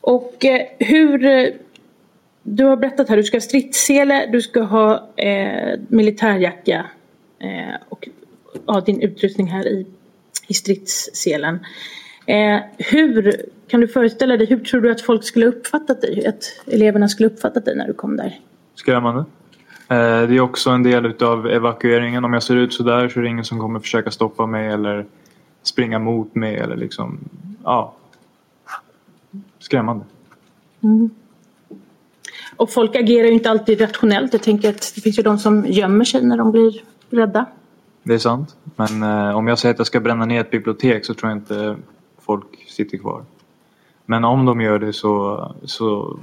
Och 0.00 0.44
eh, 0.44 0.66
hur... 0.78 1.24
Eh, 1.24 1.54
du 2.42 2.64
har 2.64 2.76
berättat 2.76 3.08
här, 3.08 3.16
du 3.16 3.22
ska 3.22 3.36
ha 3.36 3.40
stridssele, 3.40 4.26
du 4.26 4.42
ska 4.42 4.60
ha 4.62 5.08
eh, 5.16 5.80
militärjacka 5.88 6.86
eh, 7.38 7.74
och 7.88 8.08
ha 8.66 8.80
din 8.80 9.00
utrustning 9.00 9.46
här 9.46 9.66
i, 9.68 9.86
i 10.48 10.54
stridsselen. 10.54 11.58
Eh, 12.30 12.60
hur 12.78 13.42
kan 13.68 13.80
du 13.80 13.88
föreställa 13.88 14.36
dig, 14.36 14.46
hur 14.46 14.58
tror 14.58 14.80
du 14.80 14.90
att 14.90 15.00
folk 15.00 15.24
skulle 15.24 15.46
uppfattat 15.46 16.00
dig? 16.00 16.26
Att 16.26 16.44
eleverna 16.66 17.08
skulle 17.08 17.28
uppfattat 17.28 17.64
dig 17.64 17.76
när 17.76 17.86
du 17.86 17.92
kom 17.92 18.16
där? 18.16 18.40
Skrämmande. 18.74 19.20
Eh, 19.88 20.28
det 20.28 20.36
är 20.36 20.40
också 20.40 20.70
en 20.70 20.82
del 20.82 21.06
utav 21.06 21.46
evakueringen. 21.46 22.24
Om 22.24 22.32
jag 22.32 22.42
ser 22.42 22.56
ut 22.56 22.74
sådär 22.74 23.08
så 23.08 23.18
är 23.18 23.22
det 23.22 23.28
ingen 23.28 23.44
som 23.44 23.58
kommer 23.58 23.80
försöka 23.80 24.10
stoppa 24.10 24.46
mig 24.46 24.68
eller 24.68 25.06
springa 25.62 25.98
mot 25.98 26.34
mig 26.34 26.56
eller 26.56 26.76
liksom, 26.76 27.18
ja. 27.64 27.94
Skrämmande. 29.58 30.04
Mm. 30.82 31.10
Och 32.56 32.70
folk 32.70 32.96
agerar 32.96 33.26
ju 33.26 33.32
inte 33.32 33.50
alltid 33.50 33.80
rationellt. 33.80 34.32
Jag 34.32 34.42
tänker 34.42 34.70
att 34.70 34.92
det 34.94 35.00
finns 35.00 35.18
ju 35.18 35.22
de 35.22 35.38
som 35.38 35.66
gömmer 35.66 36.04
sig 36.04 36.22
när 36.22 36.36
de 36.36 36.52
blir 36.52 36.82
rädda. 37.10 37.46
Det 38.02 38.14
är 38.14 38.18
sant. 38.18 38.56
Men 38.76 39.02
eh, 39.02 39.36
om 39.36 39.48
jag 39.48 39.58
säger 39.58 39.74
att 39.74 39.78
jag 39.78 39.86
ska 39.86 40.00
bränna 40.00 40.24
ner 40.24 40.40
ett 40.40 40.50
bibliotek 40.50 41.04
så 41.04 41.14
tror 41.14 41.30
jag 41.30 41.38
inte 41.38 41.76
folk 42.30 42.64
sitter 42.68 42.98
kvar. 42.98 43.24
Men 44.06 44.24
om 44.24 44.46
de 44.46 44.60
gör 44.60 44.78
det 44.78 44.92
så, 44.92 45.54
så, 45.64 46.18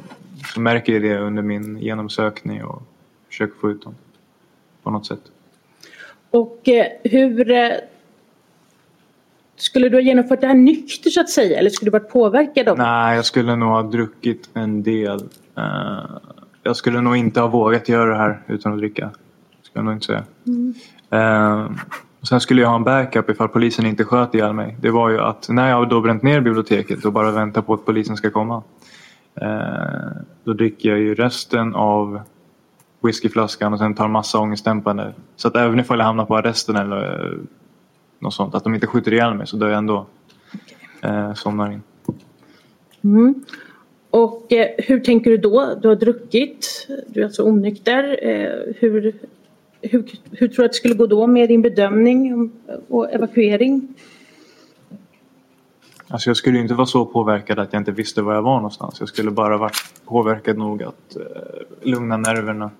så 0.54 0.60
märker 0.60 0.94
jag 0.94 1.02
det 1.02 1.18
under 1.18 1.44
min 1.44 1.78
genomsökning 1.78 2.64
och 2.64 2.82
försöker 3.28 3.60
få 3.60 3.72
ut 3.72 3.84
dem 3.84 3.96
på 4.84 4.92
något 4.92 5.06
sätt. 5.06 5.22
Och 6.32 6.70
eh, 6.70 6.88
hur 7.04 7.52
eh, 7.52 7.72
skulle 9.56 9.90
du 9.90 9.98
ha 9.98 10.02
genomfört 10.02 10.42
det 10.42 10.48
här 10.48 10.54
nykter 10.56 11.10
så 11.10 11.22
att 11.22 11.30
säga 11.30 11.60
eller 11.60 11.70
skulle 11.70 11.92
du 11.92 12.00
varit 12.00 12.12
påverkad 12.12 12.70
av 12.70 12.78
Nej, 12.78 13.16
jag 13.16 13.26
skulle 13.26 13.56
nog 13.56 13.70
ha 13.70 13.84
druckit 13.84 14.50
en 14.54 14.84
del. 14.84 15.20
Uh, 15.58 16.18
jag 16.64 16.76
skulle 16.76 17.02
nog 17.02 17.18
inte 17.18 17.40
ha 17.40 17.48
vågat 17.48 17.90
göra 17.90 18.10
det 18.10 18.18
här 18.18 18.42
utan 18.48 18.74
att 18.74 18.80
dricka. 18.80 19.12
Skulle 19.62 19.80
jag 19.80 19.86
nog 19.86 19.94
inte 19.94 20.06
säga. 20.06 20.24
Mm. 20.48 20.74
Sen 22.24 22.40
skulle 22.40 22.62
jag 22.62 22.70
ha 22.70 22.76
en 22.76 22.84
backup 22.84 23.30
ifall 23.30 23.48
polisen 23.48 23.86
inte 23.86 24.04
sköt 24.04 24.36
ihjäl 24.36 24.54
mig. 24.54 24.78
Det 24.82 24.90
var 24.90 25.10
ju 25.10 25.20
att 25.20 25.50
när 25.50 25.70
jag 25.70 25.90
då 25.90 26.02
bränt 26.02 26.24
ner 26.24 26.42
biblioteket 26.42 27.06
och 27.06 27.14
bara 27.14 27.32
väntar 27.32 27.62
på 27.62 27.74
att 27.74 27.86
polisen 27.86 28.18
ska 28.18 28.30
komma. 28.30 28.64
Uh, 29.42 30.22
då 30.44 30.54
dricker 30.54 30.90
jag 30.90 31.00
ju 31.00 31.16
resten 31.16 31.76
av 31.76 32.20
whiskyflaskan 33.02 33.74
och 33.74 33.80
sen 33.80 33.96
tar 33.96 34.08
massa 34.08 34.40
ångestdämpande. 34.40 35.14
Så 35.36 35.48
att 35.48 35.56
även 35.56 35.80
ifall 35.80 36.00
jag 36.00 36.06
hamnar 36.06 36.26
på 36.26 36.38
arresten 36.38 36.76
eller 36.76 37.38
något 38.20 38.34
sånt. 38.34 38.56
Att 38.56 38.64
de 38.64 38.74
inte 38.74 38.88
skjuter 38.88 39.14
ihjäl 39.14 39.34
mig 39.34 39.48
så 39.48 39.58
dör 39.58 39.68
jag 39.68 39.78
ändå. 39.78 40.06
Eh, 41.02 41.34
somnar 41.34 41.72
in. 41.72 41.82
Mm. 43.04 43.44
Och 44.10 44.54
eh, 44.54 44.68
hur 44.78 45.00
tänker 45.00 45.32
du 45.32 45.38
då? 45.38 45.76
Du 45.82 45.88
har 45.88 45.96
druckit, 45.96 46.88
du 47.08 47.20
är 47.20 47.26
alltså 47.26 47.44
onykter. 47.44 48.20
Eh, 48.22 48.74
hur, 48.80 49.14
hur, 49.82 50.12
hur 50.32 50.48
tror 50.48 50.64
du 50.64 50.66
att 50.66 50.72
det 50.72 50.78
skulle 50.78 50.94
gå 50.94 51.06
då 51.06 51.28
med 51.28 51.50
din 51.50 51.62
bedömning 51.62 52.52
och 52.88 53.14
evakuering? 53.14 53.88
Alltså 56.10 56.30
jag 56.30 56.38
skulle 56.38 56.60
inte 56.60 56.74
vara 56.74 56.88
så 56.88 57.06
påverkad 57.06 57.60
att 57.60 57.74
jag 57.74 57.80
inte 57.80 57.92
visste 57.92 58.22
var 58.22 58.34
jag 58.34 58.42
var 58.42 58.56
någonstans. 58.56 59.00
Jag 59.00 59.10
skulle 59.10 59.32
bara 59.32 59.58
varit 59.58 60.02
påverkad 60.06 60.58
nog 60.58 60.84
att 60.84 61.16
eh, 61.16 61.22
lugna 61.82 62.18
nerverna. 62.18 62.72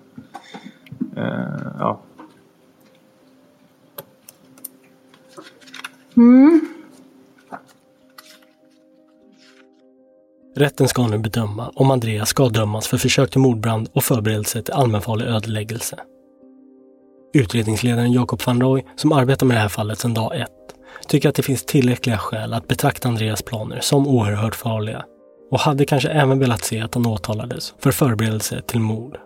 Eh, 1.16 1.22
ja. 1.78 2.00
Mm. 6.16 6.60
Rätten 10.54 10.88
ska 10.88 11.06
nu 11.06 11.18
bedöma 11.18 11.72
om 11.74 11.90
Andreas 11.90 12.28
ska 12.28 12.48
dömas 12.48 12.88
för 12.88 12.96
försök 12.96 13.30
till 13.30 13.40
mordbrand 13.40 13.88
och 13.92 14.04
förberedelse 14.04 14.62
till 14.62 14.74
allmänfarlig 14.74 15.26
ödeläggelse. 15.26 15.98
Utredningsledaren 17.32 18.12
Jakob 18.12 18.40
van 18.46 18.60
Roy, 18.60 18.84
som 18.96 19.12
arbetar 19.12 19.46
med 19.46 19.56
det 19.56 19.60
här 19.60 19.68
fallet 19.68 19.98
sedan 19.98 20.14
dag 20.14 20.40
ett, 20.40 20.48
tycker 21.08 21.28
att 21.28 21.34
det 21.34 21.42
finns 21.42 21.64
tillräckliga 21.64 22.18
skäl 22.18 22.54
att 22.54 22.68
betrakta 22.68 23.08
Andreas 23.08 23.42
planer 23.42 23.80
som 23.80 24.08
oerhört 24.08 24.54
farliga 24.54 25.04
och 25.50 25.60
hade 25.60 25.84
kanske 25.84 26.08
även 26.08 26.38
velat 26.38 26.64
se 26.64 26.80
att 26.80 26.94
han 26.94 27.06
åtalades 27.06 27.74
för 27.78 27.90
förberedelse 27.90 28.62
till 28.66 28.80
mord. 28.80 29.18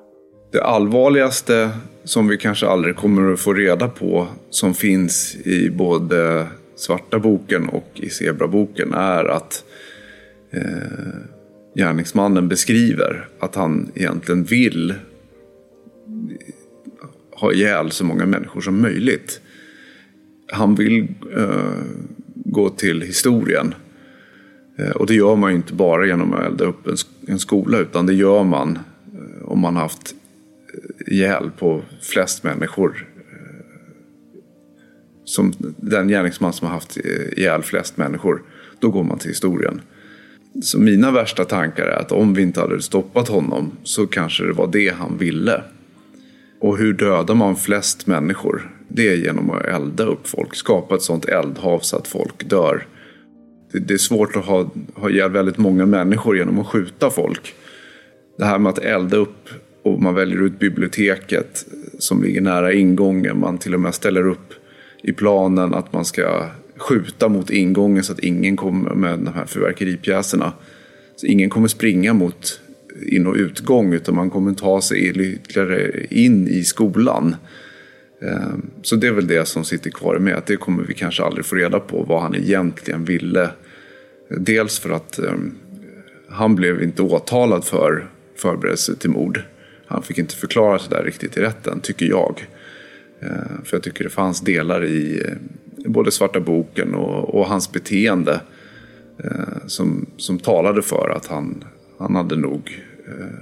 Det 0.52 0.62
allvarligaste 0.62 1.70
som 2.04 2.28
vi 2.28 2.38
kanske 2.38 2.66
aldrig 2.68 2.96
kommer 2.96 3.32
att 3.32 3.40
få 3.40 3.54
reda 3.54 3.88
på 3.88 4.26
som 4.50 4.74
finns 4.74 5.36
i 5.36 5.70
både 5.70 6.46
Svarta 6.76 7.18
boken 7.18 7.68
och 7.68 7.88
i 7.94 8.10
Zebraboken 8.10 8.94
är 8.94 9.24
att 9.24 9.64
eh, 10.50 10.62
gärningsmannen 11.74 12.48
beskriver 12.48 13.28
att 13.40 13.54
han 13.54 13.92
egentligen 13.94 14.44
vill 14.44 14.94
ha 17.42 17.52
ihjäl 17.52 17.90
så 17.90 18.04
många 18.04 18.26
människor 18.26 18.60
som 18.60 18.80
möjligt. 18.80 19.40
Han 20.52 20.74
vill 20.74 21.08
eh, 21.36 21.82
gå 22.34 22.68
till 22.68 23.02
historien. 23.02 23.74
Eh, 24.78 24.90
och 24.90 25.06
det 25.06 25.14
gör 25.14 25.36
man 25.36 25.50
ju 25.50 25.56
inte 25.56 25.74
bara 25.74 26.06
genom 26.06 26.32
att 26.32 26.46
elda 26.46 26.64
upp 26.64 26.86
en, 26.86 26.96
en 27.26 27.38
skola 27.38 27.78
utan 27.78 28.06
det 28.06 28.14
gör 28.14 28.44
man 28.44 28.78
eh, 29.14 29.48
om 29.48 29.60
man 29.60 29.76
haft 29.76 30.14
eh, 30.74 31.14
ihjäl 31.14 31.50
på 31.58 31.82
flest 32.00 32.42
människor. 32.42 33.08
Eh, 33.30 33.64
som 35.24 35.52
den 35.76 36.08
gärningsman 36.08 36.52
som 36.52 36.66
har 36.66 36.74
haft 36.74 36.96
eh, 36.96 37.38
ihjäl 37.38 37.62
flest 37.62 37.96
människor. 37.96 38.42
Då 38.78 38.90
går 38.90 39.04
man 39.04 39.18
till 39.18 39.28
historien. 39.28 39.80
Så 40.62 40.78
mina 40.78 41.10
värsta 41.10 41.44
tankar 41.44 41.84
är 41.86 41.96
att 41.96 42.12
om 42.12 42.34
vi 42.34 42.42
inte 42.42 42.60
hade 42.60 42.82
stoppat 42.82 43.28
honom 43.28 43.72
så 43.82 44.06
kanske 44.06 44.44
det 44.44 44.52
var 44.52 44.70
det 44.72 44.88
han 44.88 45.18
ville. 45.18 45.62
Och 46.62 46.78
hur 46.78 46.92
dödar 46.92 47.34
man 47.34 47.56
flest 47.56 48.06
människor? 48.06 48.70
Det 48.88 49.08
är 49.08 49.16
genom 49.16 49.50
att 49.50 49.64
elda 49.64 50.04
upp 50.04 50.26
folk, 50.26 50.54
skapa 50.54 50.94
ett 50.94 51.02
sånt 51.02 51.24
eldhav 51.24 51.78
så 51.78 51.96
att 51.96 52.08
folk 52.08 52.48
dör. 52.48 52.86
Det, 53.72 53.94
är 53.94 53.98
svårt 53.98 54.36
att 54.36 54.44
ha, 54.44 54.70
ha 54.94 55.10
ihjäl 55.10 55.30
väldigt 55.30 55.58
många 55.58 55.86
människor 55.86 56.36
genom 56.36 56.58
att 56.58 56.66
skjuta 56.66 57.10
folk. 57.10 57.54
Det 58.38 58.44
här 58.44 58.58
med 58.58 58.70
att 58.70 58.78
elda 58.78 59.16
upp 59.16 59.48
och 59.82 60.02
man 60.02 60.14
väljer 60.14 60.42
ut 60.42 60.58
biblioteket 60.58 61.66
som 61.98 62.22
ligger 62.22 62.40
nära 62.40 62.72
ingången. 62.72 63.40
Man 63.40 63.58
till 63.58 63.74
och 63.74 63.80
med 63.80 63.94
ställer 63.94 64.26
upp 64.26 64.52
i 65.02 65.12
planen 65.12 65.74
att 65.74 65.92
man 65.92 66.04
ska 66.04 66.46
skjuta 66.76 67.28
mot 67.28 67.50
ingången 67.50 68.04
så 68.04 68.12
att 68.12 68.18
ingen 68.18 68.56
kommer 68.56 68.94
med 68.94 69.18
de 69.18 69.34
här 69.34 69.46
fyrverkeripjäserna. 69.46 70.52
Så 71.16 71.26
ingen 71.26 71.50
kommer 71.50 71.68
springa 71.68 72.12
mot 72.12 72.60
in 73.06 73.26
och 73.26 73.34
utgång 73.34 73.92
utan 73.92 74.14
man 74.14 74.30
kommer 74.30 74.54
ta 74.54 74.80
sig 74.80 75.08
ytterligare 75.08 76.06
in 76.10 76.48
i 76.48 76.64
skolan. 76.64 77.36
Ehm, 78.22 78.70
så 78.82 78.96
det 78.96 79.06
är 79.06 79.12
väl 79.12 79.26
det 79.26 79.48
som 79.48 79.64
sitter 79.64 79.90
kvar 79.90 80.18
med 80.18 80.34
att 80.34 80.46
det 80.46 80.56
kommer 80.56 80.84
vi 80.84 80.94
kanske 80.94 81.22
aldrig 81.22 81.44
få 81.44 81.56
reda 81.56 81.80
på 81.80 82.02
vad 82.02 82.22
han 82.22 82.34
egentligen 82.34 83.04
ville. 83.04 83.50
Dels 84.28 84.78
för 84.78 84.90
att 84.90 85.18
ehm, 85.18 85.54
han 86.28 86.54
blev 86.54 86.82
inte 86.82 87.02
åtalad 87.02 87.64
för 87.64 88.10
förberedelse 88.36 88.96
till 88.96 89.10
mord. 89.10 89.40
Han 89.86 90.02
fick 90.02 90.18
inte 90.18 90.36
förklara 90.36 90.78
sig 90.78 90.90
där 90.90 91.04
riktigt 91.04 91.36
i 91.36 91.40
rätten, 91.40 91.80
tycker 91.80 92.06
jag. 92.06 92.46
Ehm, 93.20 93.64
för 93.64 93.76
jag 93.76 93.82
tycker 93.82 94.04
det 94.04 94.10
fanns 94.10 94.40
delar 94.40 94.84
i 94.84 95.22
eh, 95.28 95.90
både 95.90 96.10
Svarta 96.10 96.40
boken 96.40 96.94
och, 96.94 97.34
och 97.34 97.46
hans 97.46 97.72
beteende 97.72 98.40
eh, 99.24 99.66
som, 99.66 100.06
som 100.16 100.38
talade 100.38 100.82
för 100.82 101.14
att 101.16 101.26
han, 101.26 101.64
han 102.02 102.16
hade 102.16 102.36
nog 102.36 102.82
eh, 103.06 103.38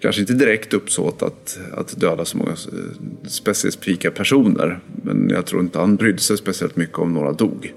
kanske 0.00 0.20
inte 0.20 0.34
direkt 0.34 0.74
uppsåt 0.74 1.22
att, 1.22 1.58
att 1.72 2.00
döda 2.00 2.24
så 2.24 2.38
många 2.38 2.50
eh, 2.50 3.26
specifika 3.28 4.10
personer. 4.10 4.80
Men 5.02 5.28
jag 5.30 5.46
tror 5.46 5.62
inte 5.62 5.78
han 5.78 5.96
brydde 5.96 6.18
sig 6.18 6.38
speciellt 6.38 6.76
mycket 6.76 6.98
om 6.98 7.12
några 7.12 7.32
dog. 7.32 7.74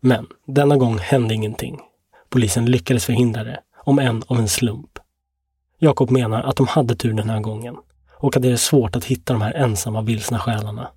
Men 0.00 0.26
denna 0.46 0.76
gång 0.76 0.98
hände 0.98 1.34
ingenting. 1.34 1.80
Polisen 2.28 2.66
lyckades 2.66 3.04
förhindra 3.04 3.44
det, 3.44 3.60
om 3.84 3.98
än 3.98 4.22
av 4.26 4.38
en 4.38 4.48
slump. 4.48 4.98
Jakob 5.78 6.10
menar 6.10 6.42
att 6.42 6.56
de 6.56 6.66
hade 6.66 6.96
tur 6.96 7.12
den 7.12 7.30
här 7.30 7.40
gången 7.40 7.76
och 8.16 8.36
att 8.36 8.42
det 8.42 8.50
är 8.50 8.56
svårt 8.56 8.96
att 8.96 9.04
hitta 9.04 9.32
de 9.32 9.42
här 9.42 9.52
ensamma 9.54 10.02
vilsna 10.02 10.38
själarna. 10.38 10.90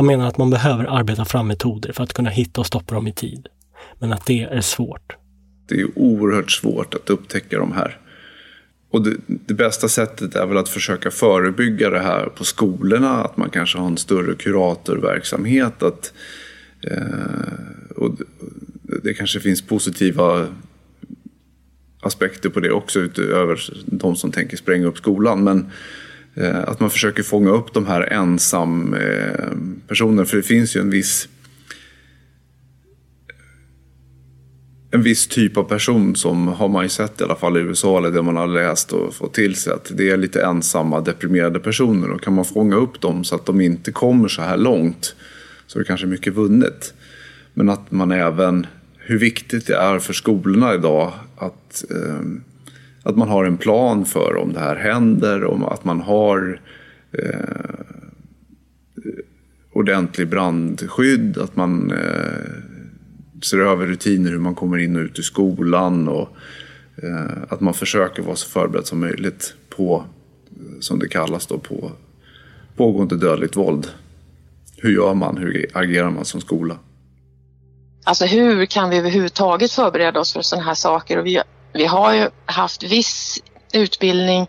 Han 0.00 0.06
menar 0.06 0.28
att 0.28 0.38
man 0.38 0.50
behöver 0.50 0.84
arbeta 0.84 1.24
fram 1.24 1.48
metoder 1.48 1.92
för 1.92 2.02
att 2.02 2.12
kunna 2.12 2.30
hitta 2.30 2.60
och 2.60 2.66
stoppa 2.66 2.94
dem 2.94 3.06
i 3.06 3.12
tid. 3.12 3.48
Men 3.98 4.12
att 4.12 4.26
det 4.26 4.42
är 4.42 4.60
svårt. 4.60 5.16
Det 5.68 5.80
är 5.80 5.98
oerhört 5.98 6.50
svårt 6.50 6.94
att 6.94 7.10
upptäcka 7.10 7.58
de 7.58 7.72
här. 7.72 7.98
Och 8.90 9.02
det, 9.02 9.16
det, 9.26 9.54
bästa 9.54 9.88
sättet 9.88 10.34
är 10.34 10.46
väl 10.46 10.56
att 10.56 10.68
försöka 10.68 11.10
förebygga 11.10 11.90
det 11.90 12.00
här 12.00 12.26
på 12.26 12.44
skolorna. 12.44 13.24
Att 13.24 13.36
man 13.36 13.50
kanske 13.50 13.78
har 13.78 13.86
en 13.86 13.96
större 13.96 14.34
kuratorverksamhet. 14.34 15.82
Att, 15.82 16.12
eh, 16.82 17.96
och 17.96 18.16
det, 18.16 18.24
det 19.02 19.14
kanske 19.14 19.40
finns 19.40 19.62
positiva 19.62 20.46
aspekter 22.00 22.48
på 22.48 22.60
det 22.60 22.70
också 22.70 23.00
utöver 23.00 23.60
de 23.86 24.16
som 24.16 24.32
tänker 24.32 24.56
spränga 24.56 24.86
upp 24.86 24.98
skolan. 24.98 25.44
Men 25.44 25.70
Eh, 26.34 26.58
att 26.58 26.80
man 26.80 26.90
försöker 26.90 27.22
fånga 27.22 27.50
upp 27.50 27.74
de 27.74 27.86
här 27.86 28.12
ensam-personerna. 28.12 30.22
Eh, 30.22 30.28
för 30.28 30.36
det 30.36 30.42
finns 30.42 30.76
ju 30.76 30.80
en 30.80 30.90
viss 30.90 31.28
en 34.92 35.02
viss 35.02 35.26
typ 35.26 35.56
av 35.56 35.62
person 35.62 36.16
som 36.16 36.48
har 36.48 36.68
man 36.68 36.82
ju 36.82 36.88
sett 36.88 37.20
i 37.20 37.24
alla 37.24 37.36
fall 37.36 37.56
i 37.56 37.60
USA 37.60 37.98
eller 37.98 38.10
det 38.10 38.22
man 38.22 38.36
har 38.36 38.46
läst 38.46 38.92
och 38.92 39.14
fått 39.14 39.34
till 39.34 39.54
sig 39.54 39.72
att 39.72 39.92
det 39.94 40.10
är 40.10 40.16
lite 40.16 40.42
ensamma 40.42 41.00
deprimerade 41.00 41.60
personer 41.60 42.10
och 42.10 42.22
kan 42.22 42.34
man 42.34 42.44
fånga 42.44 42.76
upp 42.76 43.00
dem 43.00 43.24
så 43.24 43.34
att 43.34 43.46
de 43.46 43.60
inte 43.60 43.92
kommer 43.92 44.28
så 44.28 44.42
här 44.42 44.56
långt 44.56 45.14
så 45.66 45.78
är 45.78 45.82
det 45.82 45.86
kanske 45.86 46.06
mycket 46.06 46.34
vunnet. 46.34 46.94
Men 47.54 47.68
att 47.68 47.90
man 47.90 48.12
även, 48.12 48.66
hur 48.96 49.18
viktigt 49.18 49.66
det 49.66 49.76
är 49.76 49.98
för 49.98 50.12
skolorna 50.12 50.74
idag 50.74 51.12
att 51.36 51.84
eh, 51.90 52.20
att 53.02 53.16
man 53.16 53.28
har 53.28 53.44
en 53.44 53.56
plan 53.56 54.04
för 54.04 54.36
om 54.36 54.52
det 54.52 54.60
här 54.60 54.76
händer, 54.76 55.44
om 55.44 55.64
att 55.64 55.84
man 55.84 56.00
har 56.00 56.60
eh, 57.12 57.80
ordentlig 59.72 60.28
brandskydd, 60.28 61.38
att 61.38 61.56
man 61.56 61.92
eh, 61.92 63.40
ser 63.42 63.58
över 63.58 63.86
rutiner 63.86 64.30
hur 64.30 64.38
man 64.38 64.54
kommer 64.54 64.78
in 64.78 64.96
och 64.96 65.02
ut 65.02 65.18
i 65.18 65.22
skolan 65.22 66.08
och 66.08 66.28
eh, 67.02 67.42
att 67.48 67.60
man 67.60 67.74
försöker 67.74 68.22
vara 68.22 68.36
så 68.36 68.48
förberedd 68.48 68.86
som 68.86 69.00
möjligt 69.00 69.54
på, 69.68 70.04
eh, 70.50 70.80
som 70.80 70.98
det 70.98 71.08
kallas 71.08 71.46
då, 71.46 71.58
på 71.58 71.92
pågående 72.76 73.16
dödligt 73.16 73.56
våld. 73.56 73.88
Hur 74.76 74.90
gör 74.90 75.14
man? 75.14 75.36
Hur 75.36 75.66
agerar 75.72 76.10
man 76.10 76.24
som 76.24 76.40
skola? 76.40 76.78
Alltså 78.04 78.24
hur 78.24 78.66
kan 78.66 78.90
vi 78.90 78.98
överhuvudtaget 78.98 79.72
förbereda 79.72 80.20
oss 80.20 80.32
för 80.32 80.42
sådana 80.42 80.66
här 80.66 80.74
saker? 80.74 81.18
Och 81.18 81.26
vi 81.26 81.42
vi 81.72 81.86
har 81.86 82.14
ju 82.14 82.30
haft 82.46 82.82
viss 82.82 83.38
utbildning 83.72 84.46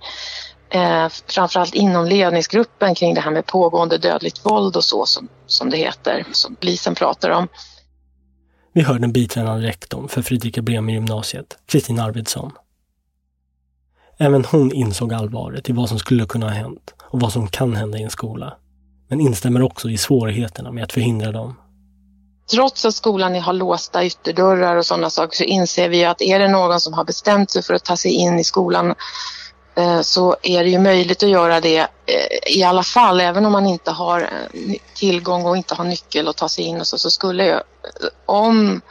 eh, 0.70 1.10
framförallt 1.28 1.76
inom 1.76 2.06
ledningsgruppen 2.06 2.96
kring 2.96 3.14
det 3.14 3.22
här 3.22 3.32
med 3.32 3.46
pågående 3.46 3.98
dödligt 3.98 4.46
våld 4.46 4.76
och 4.76 4.84
så 4.84 5.06
som, 5.06 5.28
som 5.46 5.70
det 5.70 5.78
heter, 5.78 6.26
som 6.32 6.56
polisen 6.56 6.96
pratar 6.96 7.30
om. 7.30 7.48
Vi 8.74 8.82
hör 8.82 9.00
den 9.00 9.12
biträdande 9.12 9.68
rektorn 9.68 10.08
för 10.08 10.22
Fredrika 10.22 10.62
Bremer 10.62 10.94
gymnasiet, 10.94 11.58
Kristin 11.66 12.00
Arvidsson. 12.00 12.52
Även 14.18 14.46
hon 14.46 14.72
insåg 14.72 15.14
allvaret 15.14 15.70
i 15.70 15.74
vad 15.74 15.90
som 15.90 16.00
skulle 16.00 16.26
kunna 16.26 16.46
ha 16.46 16.54
hänt 16.54 16.94
och 17.02 17.20
vad 17.20 17.34
som 17.34 17.48
kan 17.48 17.76
hända 17.76 17.98
i 17.98 18.04
en 18.04 18.10
skola. 18.10 18.58
Men 19.08 19.20
instämmer 19.20 19.62
också 19.62 19.90
i 19.90 19.98
svårigheterna 19.98 20.72
med 20.72 20.84
att 20.84 20.92
förhindra 20.92 21.32
dem 21.32 21.61
trots 22.52 22.86
att 22.86 22.96
skolan 22.96 23.36
har 23.36 23.54
låsta 23.54 24.06
ytterdörrar 24.06 24.76
och 24.76 24.86
sådana 24.86 25.10
saker 25.10 25.38
så 25.38 25.44
inser 25.44 25.90
vi 25.90 26.06
att 26.06 26.22
är 26.22 26.40
det 26.40 26.48
någon 26.48 26.80
som 26.80 26.94
har 26.94 27.04
bestämt 27.04 27.52
sig 27.52 27.64
för 27.64 27.74
att 27.74 27.84
ta 27.84 27.98
sig 27.98 28.12
in 28.12 28.40
i 28.40 28.44
skolan 28.44 28.96
eh, 29.76 30.02
så 30.02 30.36
är 30.44 30.64
det 30.64 30.70
ju 30.70 30.80
möjligt 30.80 31.24
att 31.24 31.30
göra 31.30 31.62
det 31.62 31.80
eh, 31.80 32.58
i 32.58 32.64
alla 32.64 32.84
fall, 32.84 33.22
även 33.22 33.46
om 33.46 33.52
man 33.52 33.68
inte 33.68 33.92
har 33.92 34.22
eh, 34.22 34.76
tillgång 34.96 35.46
och 35.46 35.58
inte 35.58 35.76
har 35.76 35.86
nyckel 35.86 36.28
att 36.28 36.38
ta 36.38 36.50
sig 36.50 36.66
in 36.66 36.80
och 36.80 36.88
så, 36.88 36.98
så 36.98 37.12
skulle 37.12 37.46
jag, 37.46 37.62
om 38.26 38.82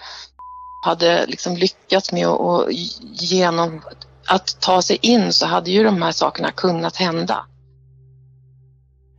hade 0.83 1.27
liksom 1.27 1.57
lyckats 1.57 2.13
med 2.13 2.27
att, 2.27 2.67
genom, 3.13 3.83
att 4.27 4.61
ta 4.61 4.83
sig 4.83 4.99
in 5.03 5.33
så 5.33 5.47
hade 5.47 5.71
ju 5.71 5.85
de 5.85 6.03
här 6.03 6.13
sakerna 6.13 6.51
kunnat 6.51 6.97
hända. 6.97 7.47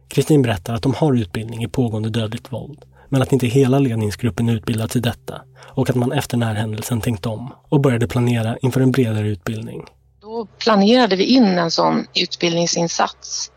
Kristin 0.10 0.42
berättar 0.42 0.74
att 0.74 0.84
de 0.84 0.94
har 0.94 1.14
utbildning 1.14 1.64
i 1.64 1.68
pågående 1.68 2.10
dödligt 2.10 2.54
våld 2.54 2.86
men 3.12 3.22
att 3.22 3.32
inte 3.32 3.48
hela 3.48 3.80
ledningsgruppen 3.80 4.50
utbildats 4.50 4.96
i 4.96 5.00
detta 5.00 5.42
och 5.68 5.90
att 5.90 5.96
man 5.96 6.12
efter 6.12 6.38
närhändelsen 6.38 7.02
tänkt 7.02 7.26
om 7.26 7.54
och 7.70 7.82
började 7.82 8.08
planera 8.08 8.58
inför 8.62 8.82
en 8.82 8.92
bredare 8.92 9.28
utbildning. 9.28 9.86
Då 10.22 10.46
planerade 10.46 11.16
vi 11.16 11.24
in 11.24 11.58
en 11.58 11.72
sån 11.72 12.08
utbildningsinsats 12.14 13.52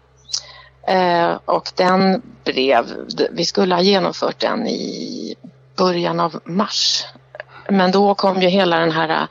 eh, 0.89 1.39
och 1.45 1.73
den 1.75 2.23
blev, 2.45 2.85
vi 3.33 3.45
skulle 3.45 3.75
ha 3.75 3.83
genomfört 3.83 4.39
den 4.39 4.67
i 4.67 5.35
början 5.77 6.21
av 6.21 6.41
mars. 6.45 7.05
Men 7.69 7.93
då 7.93 8.15
kom 8.15 8.43
ju 8.43 8.49
hela 8.49 8.79
den 8.79 8.93
här 8.93 9.29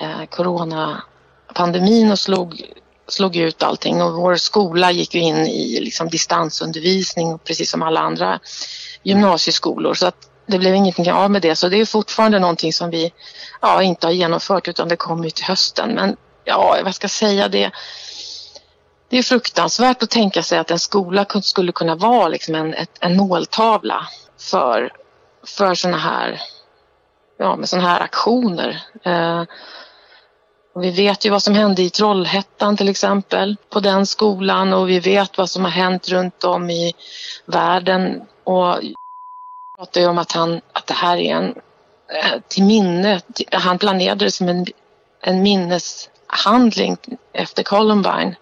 eh, 0.00 0.24
coronapandemin 0.30 2.10
och 2.10 2.18
slog 2.18 2.62
slog 3.08 3.36
ut 3.36 3.62
allting 3.62 4.02
och 4.02 4.12
vår 4.12 4.36
skola 4.36 4.92
gick 4.92 5.14
ju 5.14 5.20
in 5.20 5.36
i 5.36 5.80
liksom 5.80 6.08
distansundervisning 6.08 7.38
precis 7.38 7.70
som 7.70 7.82
alla 7.82 8.00
andra 8.00 8.40
gymnasieskolor. 9.04 9.94
Så 9.94 10.06
att 10.06 10.30
det 10.46 10.58
blev 10.58 10.74
ingenting 10.74 11.12
av 11.12 11.30
med 11.30 11.42
det. 11.42 11.56
Så 11.56 11.68
det 11.68 11.80
är 11.80 11.86
fortfarande 11.86 12.38
någonting 12.38 12.72
som 12.72 12.90
vi 12.90 13.12
ja, 13.60 13.82
inte 13.82 14.06
har 14.06 14.12
genomfört 14.12 14.68
utan 14.68 14.88
det 14.88 14.96
kommer 14.96 15.24
ju 15.24 15.30
till 15.30 15.44
hösten. 15.44 15.94
Men 15.94 16.16
ja, 16.44 16.78
vad 16.84 16.94
ska 16.94 17.04
jag 17.04 17.10
säga 17.10 17.48
det? 17.48 17.70
Det 19.08 19.18
är 19.18 19.22
fruktansvärt 19.22 20.02
att 20.02 20.10
tänka 20.10 20.42
sig 20.42 20.58
att 20.58 20.70
en 20.70 20.78
skola 20.78 21.26
skulle 21.42 21.72
kunna 21.72 21.94
vara 21.94 22.28
liksom 22.28 22.54
en, 22.54 22.74
ett, 22.74 22.98
en 23.00 23.16
måltavla 23.16 24.08
för, 24.40 24.92
för 25.46 25.74
sådana 25.74 25.98
här, 25.98 26.40
ja, 27.38 27.56
med 27.56 27.68
såna 27.68 27.82
här 27.82 28.00
aktioner. 28.00 28.82
Eh, 29.02 29.42
vi 30.80 30.90
vet 30.90 31.26
ju 31.26 31.30
vad 31.30 31.42
som 31.42 31.54
hände 31.54 31.82
i 31.82 31.90
Trollhättan 31.90 32.76
till 32.76 32.88
exempel 32.88 33.56
på 33.70 33.80
den 33.80 34.06
skolan 34.06 34.72
och 34.72 34.88
vi 34.88 35.00
vet 35.00 35.38
vad 35.38 35.50
som 35.50 35.64
har 35.64 35.70
hänt 35.70 36.08
runt 36.08 36.44
om 36.44 36.70
i 36.70 36.92
världen. 37.46 38.22
Och 38.44 38.80
pratar 39.78 40.00
ju 40.00 40.06
om 40.06 40.18
att, 40.18 40.32
han, 40.32 40.60
att 40.72 40.86
det 40.86 40.94
här 40.94 41.16
är 41.16 41.34
en 41.34 41.54
eh, 42.08 42.40
till 42.48 42.64
minne, 42.64 43.20
han 43.52 43.78
planerade 43.78 44.24
det 44.24 44.30
som 44.30 44.48
en, 44.48 44.66
en 45.22 45.42
minneshandling 45.42 46.96
efter 47.32 47.62
Columbine. 47.62 48.34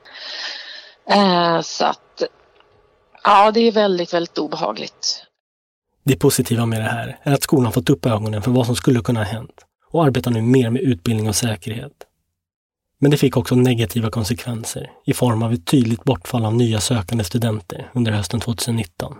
Eh, 1.11 1.61
så 1.61 1.85
att 1.85 2.23
ja, 3.25 3.51
det 3.51 3.61
är 3.61 3.73
väldigt, 3.73 4.15
väldigt 4.15 4.39
obehagligt. 4.39 5.25
Det 6.05 6.17
positiva 6.17 6.67
med 6.67 6.81
det 6.81 6.89
här 6.89 7.19
är 7.23 7.33
att 7.33 7.43
skolan 7.43 7.73
fått 7.73 7.91
upp 7.91 8.07
ögonen 8.07 8.43
för 8.43 8.51
vad 8.51 8.67
som 8.67 8.77
skulle 8.77 9.01
kunna 9.01 9.21
ha 9.21 9.25
hänt 9.25 9.65
och 9.91 10.05
arbetar 10.05 10.31
nu 10.31 10.43
mer 10.43 10.71
med 10.71 10.83
utbildning 10.83 11.29
och 11.29 11.37
säkerhet. 11.37 11.93
Men 12.99 13.11
det 13.11 13.17
fick 13.17 13.37
också 13.37 13.55
negativa 13.55 14.11
konsekvenser 14.11 14.91
i 15.05 15.15
form 15.15 15.43
av 15.43 15.53
ett 15.53 15.67
tydligt 15.67 16.05
bortfall 16.05 16.45
av 16.45 16.55
nya 16.55 16.81
sökande 16.81 17.25
studenter 17.25 17.91
under 17.95 18.13
hösten 18.13 18.41
2019. 18.41 19.15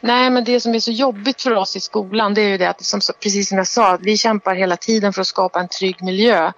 Nej, 0.00 0.30
men 0.30 0.44
det 0.44 0.60
som 0.60 0.74
är 0.74 0.80
så 0.80 0.90
jobbigt 0.90 1.42
för 1.42 1.54
oss 1.54 1.76
i 1.76 1.80
skolan 1.80 2.34
det 2.34 2.40
är 2.40 2.48
ju 2.48 2.58
det 2.58 2.66
att, 2.66 2.84
som, 2.84 3.00
precis 3.20 3.48
som 3.48 3.58
jag 3.58 3.66
sa, 3.66 3.94
att 3.94 4.00
vi 4.02 4.16
kämpar 4.16 4.54
hela 4.54 4.76
tiden 4.76 5.12
för 5.12 5.20
att 5.20 5.26
skapa 5.26 5.60
en 5.60 5.68
trygg 5.68 6.02
miljö. 6.02 6.52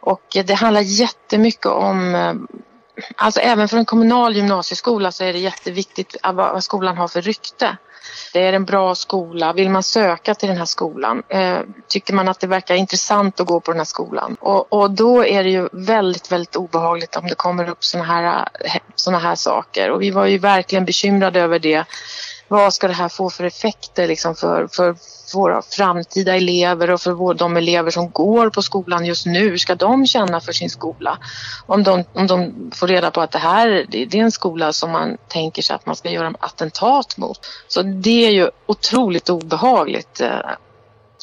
Och 0.00 0.22
det 0.44 0.54
handlar 0.54 0.80
jättemycket 0.80 1.66
om 1.66 2.14
eh, 2.14 2.34
Alltså 3.16 3.40
även 3.40 3.68
för 3.68 3.76
en 3.76 3.84
kommunal 3.84 4.36
gymnasieskola 4.36 5.12
så 5.12 5.24
är 5.24 5.32
det 5.32 5.38
jätteviktigt 5.38 6.16
vad 6.22 6.64
skolan 6.64 6.96
har 6.96 7.08
för 7.08 7.22
rykte. 7.22 7.76
Det 8.32 8.42
är 8.42 8.52
en 8.52 8.64
bra 8.64 8.94
skola. 8.94 9.52
Vill 9.52 9.70
man 9.70 9.82
söka 9.82 10.34
till 10.34 10.48
den 10.48 10.58
här 10.58 10.64
skolan? 10.64 11.22
Eh, 11.28 11.58
tycker 11.88 12.14
man 12.14 12.28
att 12.28 12.40
det 12.40 12.46
verkar 12.46 12.74
intressant 12.74 13.40
att 13.40 13.46
gå 13.46 13.60
på 13.60 13.70
den 13.70 13.80
här 13.80 13.84
skolan? 13.84 14.36
Och, 14.40 14.72
och 14.72 14.90
då 14.90 15.24
är 15.24 15.44
det 15.44 15.50
ju 15.50 15.68
väldigt, 15.72 16.32
väldigt 16.32 16.56
obehagligt 16.56 17.16
om 17.16 17.26
det 17.26 17.34
kommer 17.34 17.68
upp 17.68 17.84
såna 17.84 18.04
här, 18.04 18.48
eh, 18.60 18.76
såna 18.94 19.18
här 19.18 19.34
saker. 19.34 19.90
Och 19.90 20.02
vi 20.02 20.10
var 20.10 20.26
ju 20.26 20.38
verkligen 20.38 20.84
bekymrade 20.84 21.40
över 21.40 21.58
det 21.58 21.84
vad 22.48 22.74
ska 22.74 22.88
det 22.88 22.94
här 22.94 23.08
få 23.08 23.30
för 23.30 23.44
effekter 23.44 24.08
liksom 24.08 24.34
för, 24.34 24.66
för 24.66 24.96
våra 25.34 25.62
framtida 25.62 26.36
elever 26.36 26.90
och 26.90 27.00
för 27.00 27.12
vår, 27.12 27.34
de 27.34 27.56
elever 27.56 27.90
som 27.90 28.10
går 28.10 28.50
på 28.50 28.62
skolan 28.62 29.06
just 29.06 29.26
nu? 29.26 29.48
Hur 29.48 29.56
ska 29.56 29.74
de 29.74 30.06
känna 30.06 30.40
för 30.40 30.52
sin 30.52 30.70
skola? 30.70 31.18
Om 31.66 31.82
de, 31.82 32.04
om 32.12 32.26
de 32.26 32.70
får 32.74 32.86
reda 32.86 33.10
på 33.10 33.20
att 33.20 33.30
det 33.30 33.38
här 33.38 33.86
det 33.88 34.14
är 34.14 34.16
en 34.16 34.32
skola 34.32 34.72
som 34.72 34.90
man 34.90 35.16
tänker 35.28 35.62
sig 35.62 35.76
att 35.76 35.86
man 35.86 35.96
ska 35.96 36.10
göra 36.10 36.34
attentat 36.40 37.16
mot. 37.16 37.46
Så 37.68 37.82
det 37.82 38.26
är 38.26 38.30
ju 38.30 38.50
otroligt 38.66 39.30
obehagligt. 39.30 40.20
Jag 40.20 40.58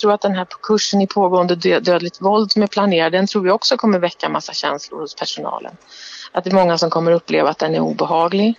tror 0.02 0.14
att 0.14 0.22
den 0.22 0.36
här 0.36 0.48
kursen 0.62 1.02
i 1.02 1.08
pågående 1.08 1.56
dödligt 1.56 2.22
våld 2.22 2.52
som 2.52 2.64
är 2.64 2.68
planerad, 2.68 3.12
den 3.12 3.28
tror 3.28 3.48
jag 3.48 3.56
också 3.56 3.78
kommer 3.78 4.00
väcka 4.00 4.30
massa 4.30 4.54
känslor 4.54 5.00
hos 5.00 5.16
personalen. 5.16 5.78
Att 6.32 6.44
det 6.44 6.50
är 6.50 6.56
många 6.56 6.78
som 6.78 6.90
kommer 6.90 7.12
uppleva 7.12 7.50
att 7.50 7.60
den 7.60 7.76
är 7.76 7.80
obehaglig 7.80 8.56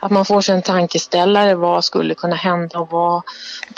att 0.00 0.10
man 0.10 0.24
får 0.24 0.40
sig 0.40 0.54
en 0.54 0.62
tankeställare. 0.62 1.54
Vad 1.54 1.84
skulle 1.84 2.14
kunna 2.14 2.36
hända 2.36 2.78
och 2.78 2.90
vad, 2.90 3.22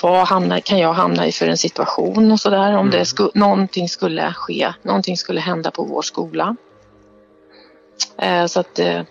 vad 0.03 0.29
hamnar, 0.29 0.61
kan 0.61 0.79
jag 0.79 0.93
hamna 0.93 1.27
i 1.27 1.33
för 1.33 1.49
en 1.49 1.59
situation 1.59 2.33
och 2.33 2.41
sådär. 2.41 2.77
Om 2.77 2.91
det 2.91 3.05
sku, 3.05 3.29
någonting 3.35 3.89
skulle 3.89 4.33
ske, 4.33 4.73
någonting 4.83 5.17
skulle 5.17 5.41
hända 5.41 5.71
på 5.71 5.83
vår 5.83 6.03
skola. 6.03 6.57
Eh, 8.19 8.47
så 8.47 8.61
att 8.61 8.79
eh, 8.79 9.03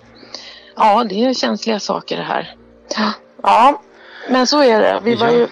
ja, 0.75 1.03
det 1.03 1.25
är 1.25 1.33
känsliga 1.33 1.79
saker 1.79 2.17
det 2.17 2.23
här. 2.23 2.55
Ja, 3.43 3.81
men 4.29 4.47
så 4.47 4.63
är 4.63 4.81
det. 4.81 4.99
Vi 5.03 5.15
var 5.15 5.29
ju 5.29 5.47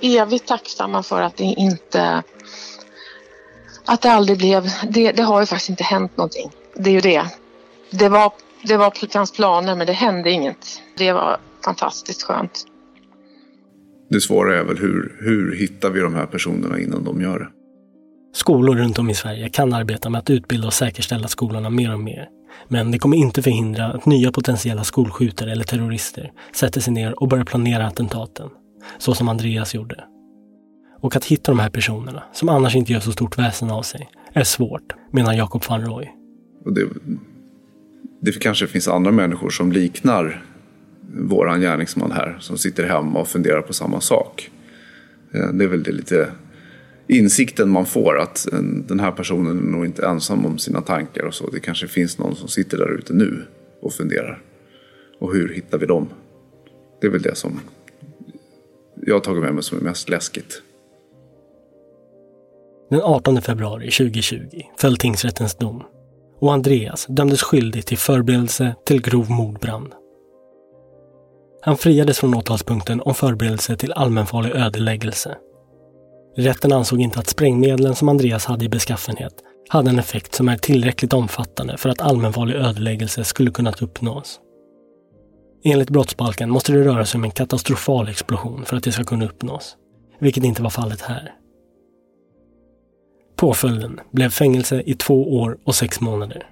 evigt 0.00 0.48
tacksamma 0.48 1.02
för 1.02 1.22
att 1.22 1.36
det 1.36 1.44
inte 1.44 2.22
att 3.84 4.00
det 4.00 4.12
aldrig 4.12 4.38
blev, 4.38 4.70
det, 4.88 5.12
det 5.12 5.22
har 5.22 5.40
ju 5.40 5.46
faktiskt 5.46 5.70
inte 5.70 5.84
hänt 5.84 6.16
någonting. 6.16 6.50
Det 6.74 6.90
är 6.90 6.94
ju 6.94 7.00
det. 7.00 7.24
Det 7.90 8.08
var 8.08 8.32
det 8.62 8.76
var, 8.76 9.12
fanns 9.12 9.32
planer 9.32 9.76
men 9.76 9.86
det 9.86 9.92
hände 9.92 10.30
inget. 10.30 10.82
Det 10.96 11.12
var 11.12 11.36
fantastiskt 11.64 12.22
skönt. 12.22 12.66
Det 14.10 14.20
svåra 14.20 14.58
är 14.58 14.64
väl 14.64 14.78
hur, 14.78 15.16
hur 15.20 15.56
hittar 15.56 15.90
vi 15.90 16.00
de 16.00 16.14
här 16.14 16.26
personerna 16.26 16.80
innan 16.80 17.04
de 17.04 17.20
gör 17.20 17.38
det? 17.38 17.48
Skolor 18.32 18.76
runt 18.76 18.98
om 18.98 19.10
i 19.10 19.14
Sverige 19.14 19.48
kan 19.48 19.72
arbeta 19.72 20.10
med 20.10 20.18
att 20.18 20.30
utbilda 20.30 20.66
och 20.66 20.72
säkerställa 20.72 21.28
skolorna 21.28 21.70
mer 21.70 21.92
och 21.92 22.00
mer. 22.00 22.28
Men 22.68 22.90
det 22.90 22.98
kommer 22.98 23.16
inte 23.16 23.42
förhindra 23.42 23.86
att 23.86 24.06
nya 24.06 24.32
potentiella 24.32 24.84
skolskjutare 24.84 25.52
eller 25.52 25.64
terrorister 25.64 26.32
sätter 26.52 26.80
sig 26.80 26.92
ner 26.92 27.22
och 27.22 27.28
börjar 27.28 27.44
planera 27.44 27.86
attentaten. 27.86 28.48
Så 28.98 29.14
som 29.14 29.28
Andreas 29.28 29.74
gjorde. 29.74 30.04
Och 31.00 31.16
att 31.16 31.24
hitta 31.24 31.52
de 31.52 31.58
här 31.58 31.70
personerna, 31.70 32.22
som 32.32 32.48
annars 32.48 32.76
inte 32.76 32.92
gör 32.92 33.00
så 33.00 33.12
stort 33.12 33.38
väsen 33.38 33.70
av 33.70 33.82
sig, 33.82 34.08
är 34.32 34.44
svårt, 34.44 34.94
menar 35.12 35.32
Jakob 35.32 35.62
van 35.68 35.84
Roy. 35.84 36.08
Och 36.64 36.74
det, 36.74 36.88
det 38.20 38.40
kanske 38.40 38.66
finns 38.66 38.88
andra 38.88 39.12
människor 39.12 39.50
som 39.50 39.72
liknar 39.72 40.44
våran 41.14 41.60
gärningsman 41.60 42.12
här. 42.12 42.36
Som 42.40 42.58
sitter 42.58 42.84
hemma 42.84 43.20
och 43.20 43.28
funderar 43.28 43.62
på 43.62 43.72
samma 43.72 44.00
sak. 44.00 44.50
Eh, 45.34 45.48
det 45.48 45.64
är 45.64 45.68
väl 45.68 45.82
det 45.82 45.92
lite 45.92 46.28
insikten 47.08 47.70
man 47.70 47.86
får 47.86 48.18
att 48.18 48.46
den 48.88 49.00
här 49.00 49.12
personen 49.12 49.58
är 49.58 49.62
nog 49.62 49.84
inte 49.84 50.06
ensam 50.06 50.46
om 50.46 50.58
sina 50.58 50.80
tankar 50.80 51.24
och 51.24 51.34
så. 51.34 51.50
Det 51.50 51.60
kanske 51.60 51.88
finns 51.88 52.18
någon 52.18 52.36
som 52.36 52.48
sitter 52.48 52.78
där 52.78 52.98
ute 52.98 53.12
nu 53.12 53.44
och 53.82 53.92
funderar. 53.92 54.42
Och 55.18 55.34
hur 55.34 55.48
hittar 55.48 55.78
vi 55.78 55.86
dem? 55.86 56.08
Det 57.00 57.06
är 57.06 57.10
väl 57.10 57.22
det 57.22 57.34
som 57.34 57.60
jag 59.06 59.14
har 59.14 59.20
tagit 59.20 59.42
med 59.42 59.54
mig 59.54 59.62
som 59.62 59.78
är 59.78 59.82
mest 59.82 60.08
läskigt. 60.08 60.62
Den 62.90 63.00
18 63.00 63.42
februari 63.42 63.90
2020 63.90 64.38
föll 64.78 64.96
tingsrättens 64.96 65.54
dom 65.54 65.82
och 66.40 66.52
Andreas 66.52 67.06
dömdes 67.06 67.42
skyldig 67.42 67.86
till 67.86 67.98
förberedelse 67.98 68.74
till 68.86 69.02
grov 69.02 69.30
mordbrand. 69.30 69.92
Han 71.62 71.76
friades 71.76 72.18
från 72.18 72.34
åtalspunkten 72.34 73.00
om 73.00 73.14
förberedelse 73.14 73.76
till 73.76 73.92
allmänfarlig 73.92 74.50
ödeläggelse. 74.50 75.36
Rätten 76.36 76.72
ansåg 76.72 77.00
inte 77.00 77.20
att 77.20 77.26
sprängmedlen 77.26 77.94
som 77.94 78.08
Andreas 78.08 78.44
hade 78.44 78.64
i 78.64 78.68
beskaffenhet 78.68 79.34
hade 79.68 79.90
en 79.90 79.98
effekt 79.98 80.34
som 80.34 80.48
är 80.48 80.56
tillräckligt 80.56 81.12
omfattande 81.12 81.76
för 81.76 81.88
att 81.88 82.00
allmänfarlig 82.00 82.54
ödeläggelse 82.54 83.24
skulle 83.24 83.50
kunna 83.50 83.72
uppnås. 83.80 84.40
Enligt 85.64 85.90
brottsbalken 85.90 86.50
måste 86.50 86.72
det 86.72 86.84
röra 86.84 87.06
sig 87.06 87.18
om 87.18 87.24
en 87.24 87.30
katastrofal 87.30 88.08
explosion 88.08 88.64
för 88.64 88.76
att 88.76 88.84
det 88.84 88.92
ska 88.92 89.04
kunna 89.04 89.24
uppnås, 89.24 89.76
vilket 90.18 90.44
inte 90.44 90.62
var 90.62 90.70
fallet 90.70 91.00
här. 91.00 91.39
Påföljden 93.40 94.00
blev 94.12 94.30
fängelse 94.30 94.82
i 94.86 94.94
två 94.94 95.40
år 95.40 95.58
och 95.64 95.74
sex 95.74 96.00
månader. 96.00 96.46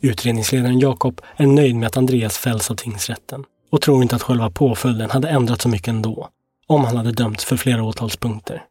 Utredningsledaren 0.00 0.78
Jakob 0.78 1.20
är 1.36 1.46
nöjd 1.46 1.76
med 1.76 1.86
att 1.86 1.96
Andreas 1.96 2.38
fälls 2.38 2.70
av 2.70 2.74
tingsrätten 2.74 3.44
och 3.70 3.80
tror 3.80 4.02
inte 4.02 4.16
att 4.16 4.22
själva 4.22 4.50
påföljden 4.50 5.10
hade 5.10 5.28
ändrat 5.28 5.60
så 5.60 5.68
mycket 5.68 5.88
ändå, 5.88 6.28
om 6.66 6.84
han 6.84 6.96
hade 6.96 7.12
dömts 7.12 7.44
för 7.44 7.56
flera 7.56 7.82
åtalspunkter. 7.82 8.64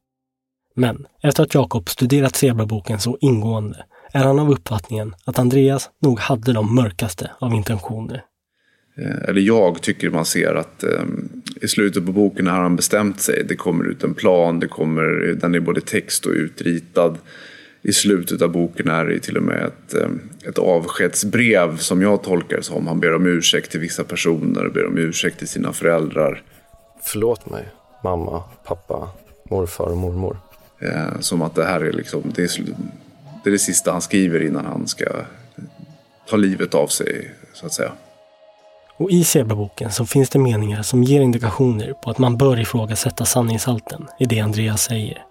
Men 0.75 1.07
efter 1.21 1.43
att 1.43 1.53
Jakob 1.53 1.89
studerat 1.89 2.35
Zebraboken 2.35 2.99
så 2.99 3.17
ingående 3.21 3.85
är 4.13 4.23
han 4.23 4.39
av 4.39 4.51
uppfattningen 4.51 5.15
att 5.25 5.39
Andreas 5.39 5.89
nog 6.01 6.19
hade 6.19 6.53
de 6.53 6.75
mörkaste 6.75 7.31
av 7.39 7.53
intentioner. 7.53 8.23
Eh, 8.97 9.29
eller 9.29 9.41
jag 9.41 9.81
tycker 9.81 10.09
man 10.09 10.25
ser 10.25 10.55
att 10.55 10.83
eh, 10.83 11.03
i 11.61 11.67
slutet 11.67 12.05
på 12.05 12.11
boken 12.11 12.47
har 12.47 12.61
han 12.61 12.75
bestämt 12.75 13.21
sig. 13.21 13.43
Det 13.47 13.55
kommer 13.55 13.85
ut 13.85 14.03
en 14.03 14.13
plan, 14.13 14.59
det 14.59 14.67
kommer, 14.67 15.35
den 15.41 15.55
är 15.55 15.59
både 15.59 15.81
text 15.81 16.25
och 16.25 16.31
utritad. 16.31 17.17
I 17.81 17.93
slutet 17.93 18.41
av 18.41 18.51
boken 18.51 18.87
är 18.87 19.05
det 19.05 19.19
till 19.19 19.37
och 19.37 19.43
med 19.43 19.65
ett, 19.65 19.93
eh, 19.93 20.09
ett 20.49 20.57
avskedsbrev 20.57 21.77
som 21.77 22.01
jag 22.01 22.23
tolkar 22.23 22.61
som. 22.61 22.87
Han 22.87 22.99
ber 22.99 23.15
om 23.15 23.25
ursäkt 23.25 23.71
till 23.71 23.79
vissa 23.79 24.03
personer, 24.03 24.69
ber 24.69 24.85
om 24.85 24.97
ursäkt 24.97 25.37
till 25.37 25.47
sina 25.47 25.73
föräldrar. 25.73 26.43
Förlåt 27.01 27.49
mig, 27.49 27.65
mamma, 28.03 28.43
pappa, 28.65 29.09
morfar 29.49 29.85
och 29.85 29.97
mormor. 29.97 30.37
Eh, 30.79 31.19
som 31.19 31.41
att 31.41 31.55
det 31.55 31.65
här 31.65 31.81
är 31.81 31.93
liksom, 31.93 32.23
det 32.35 32.43
är, 32.43 32.63
det 33.43 33.49
är 33.49 33.51
det 33.51 33.59
sista 33.59 33.91
han 33.91 34.01
skriver 34.01 34.43
innan 34.43 34.65
han 34.65 34.87
ska 34.87 35.05
ta 36.29 36.37
livet 36.37 36.73
av 36.73 36.87
sig, 36.87 37.31
så 37.53 37.65
att 37.65 37.73
säga. 37.73 37.91
Och 38.99 39.11
i 39.11 39.23
Zebraboken 39.23 39.91
så 39.91 40.05
finns 40.05 40.29
det 40.29 40.39
meningar 40.39 40.81
som 40.81 41.03
ger 41.03 41.21
indikationer 41.21 41.93
på 41.93 42.09
att 42.09 42.17
man 42.17 42.37
bör 42.37 42.59
ifrågasätta 42.59 43.25
sanningshalten 43.25 44.07
i 44.19 44.25
det 44.25 44.39
Andreas 44.39 44.81
säger. 44.81 45.25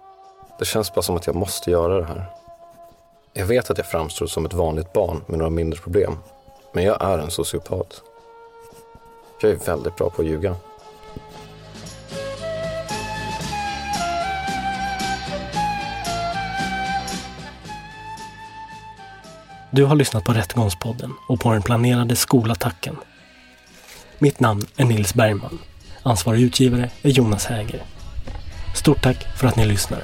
Det 0.59 0.65
känns 0.65 0.93
bara 0.93 1.01
som 1.01 1.15
att 1.15 1.27
jag 1.27 1.35
måste 1.35 1.71
göra 1.71 1.99
det 1.99 2.05
här. 2.05 2.25
Jag 3.33 3.45
vet 3.45 3.69
att 3.69 3.77
jag 3.77 3.87
framstår 3.87 4.27
som 4.27 4.45
ett 4.45 4.53
vanligt 4.53 4.93
barn 4.93 5.21
med 5.27 5.37
några 5.37 5.49
mindre 5.49 5.79
problem. 5.79 6.17
Men 6.73 6.83
jag 6.83 7.01
är 7.01 7.19
en 7.19 7.31
sociopat. 7.31 8.01
Jag 9.41 9.51
är 9.51 9.55
väldigt 9.55 9.95
bra 9.95 10.09
på 10.09 10.21
att 10.21 10.27
ljuga. 10.27 10.55
Du 19.71 19.85
har 19.85 19.95
lyssnat 19.95 20.23
på 20.23 20.31
Rättegångspodden 20.31 21.13
och 21.29 21.39
på 21.39 21.51
den 21.51 21.61
planerade 21.61 22.15
skolattacken. 22.15 22.97
Mitt 24.19 24.39
namn 24.39 24.65
är 24.75 24.85
Nils 24.85 25.13
Bergman. 25.13 25.59
Ansvarig 26.03 26.41
utgivare 26.41 26.89
är 27.01 27.09
Jonas 27.09 27.45
Häger. 27.45 27.81
Stort 28.75 29.01
tack 29.01 29.37
för 29.37 29.47
att 29.47 29.55
ni 29.55 29.65
lyssnar. 29.65 30.03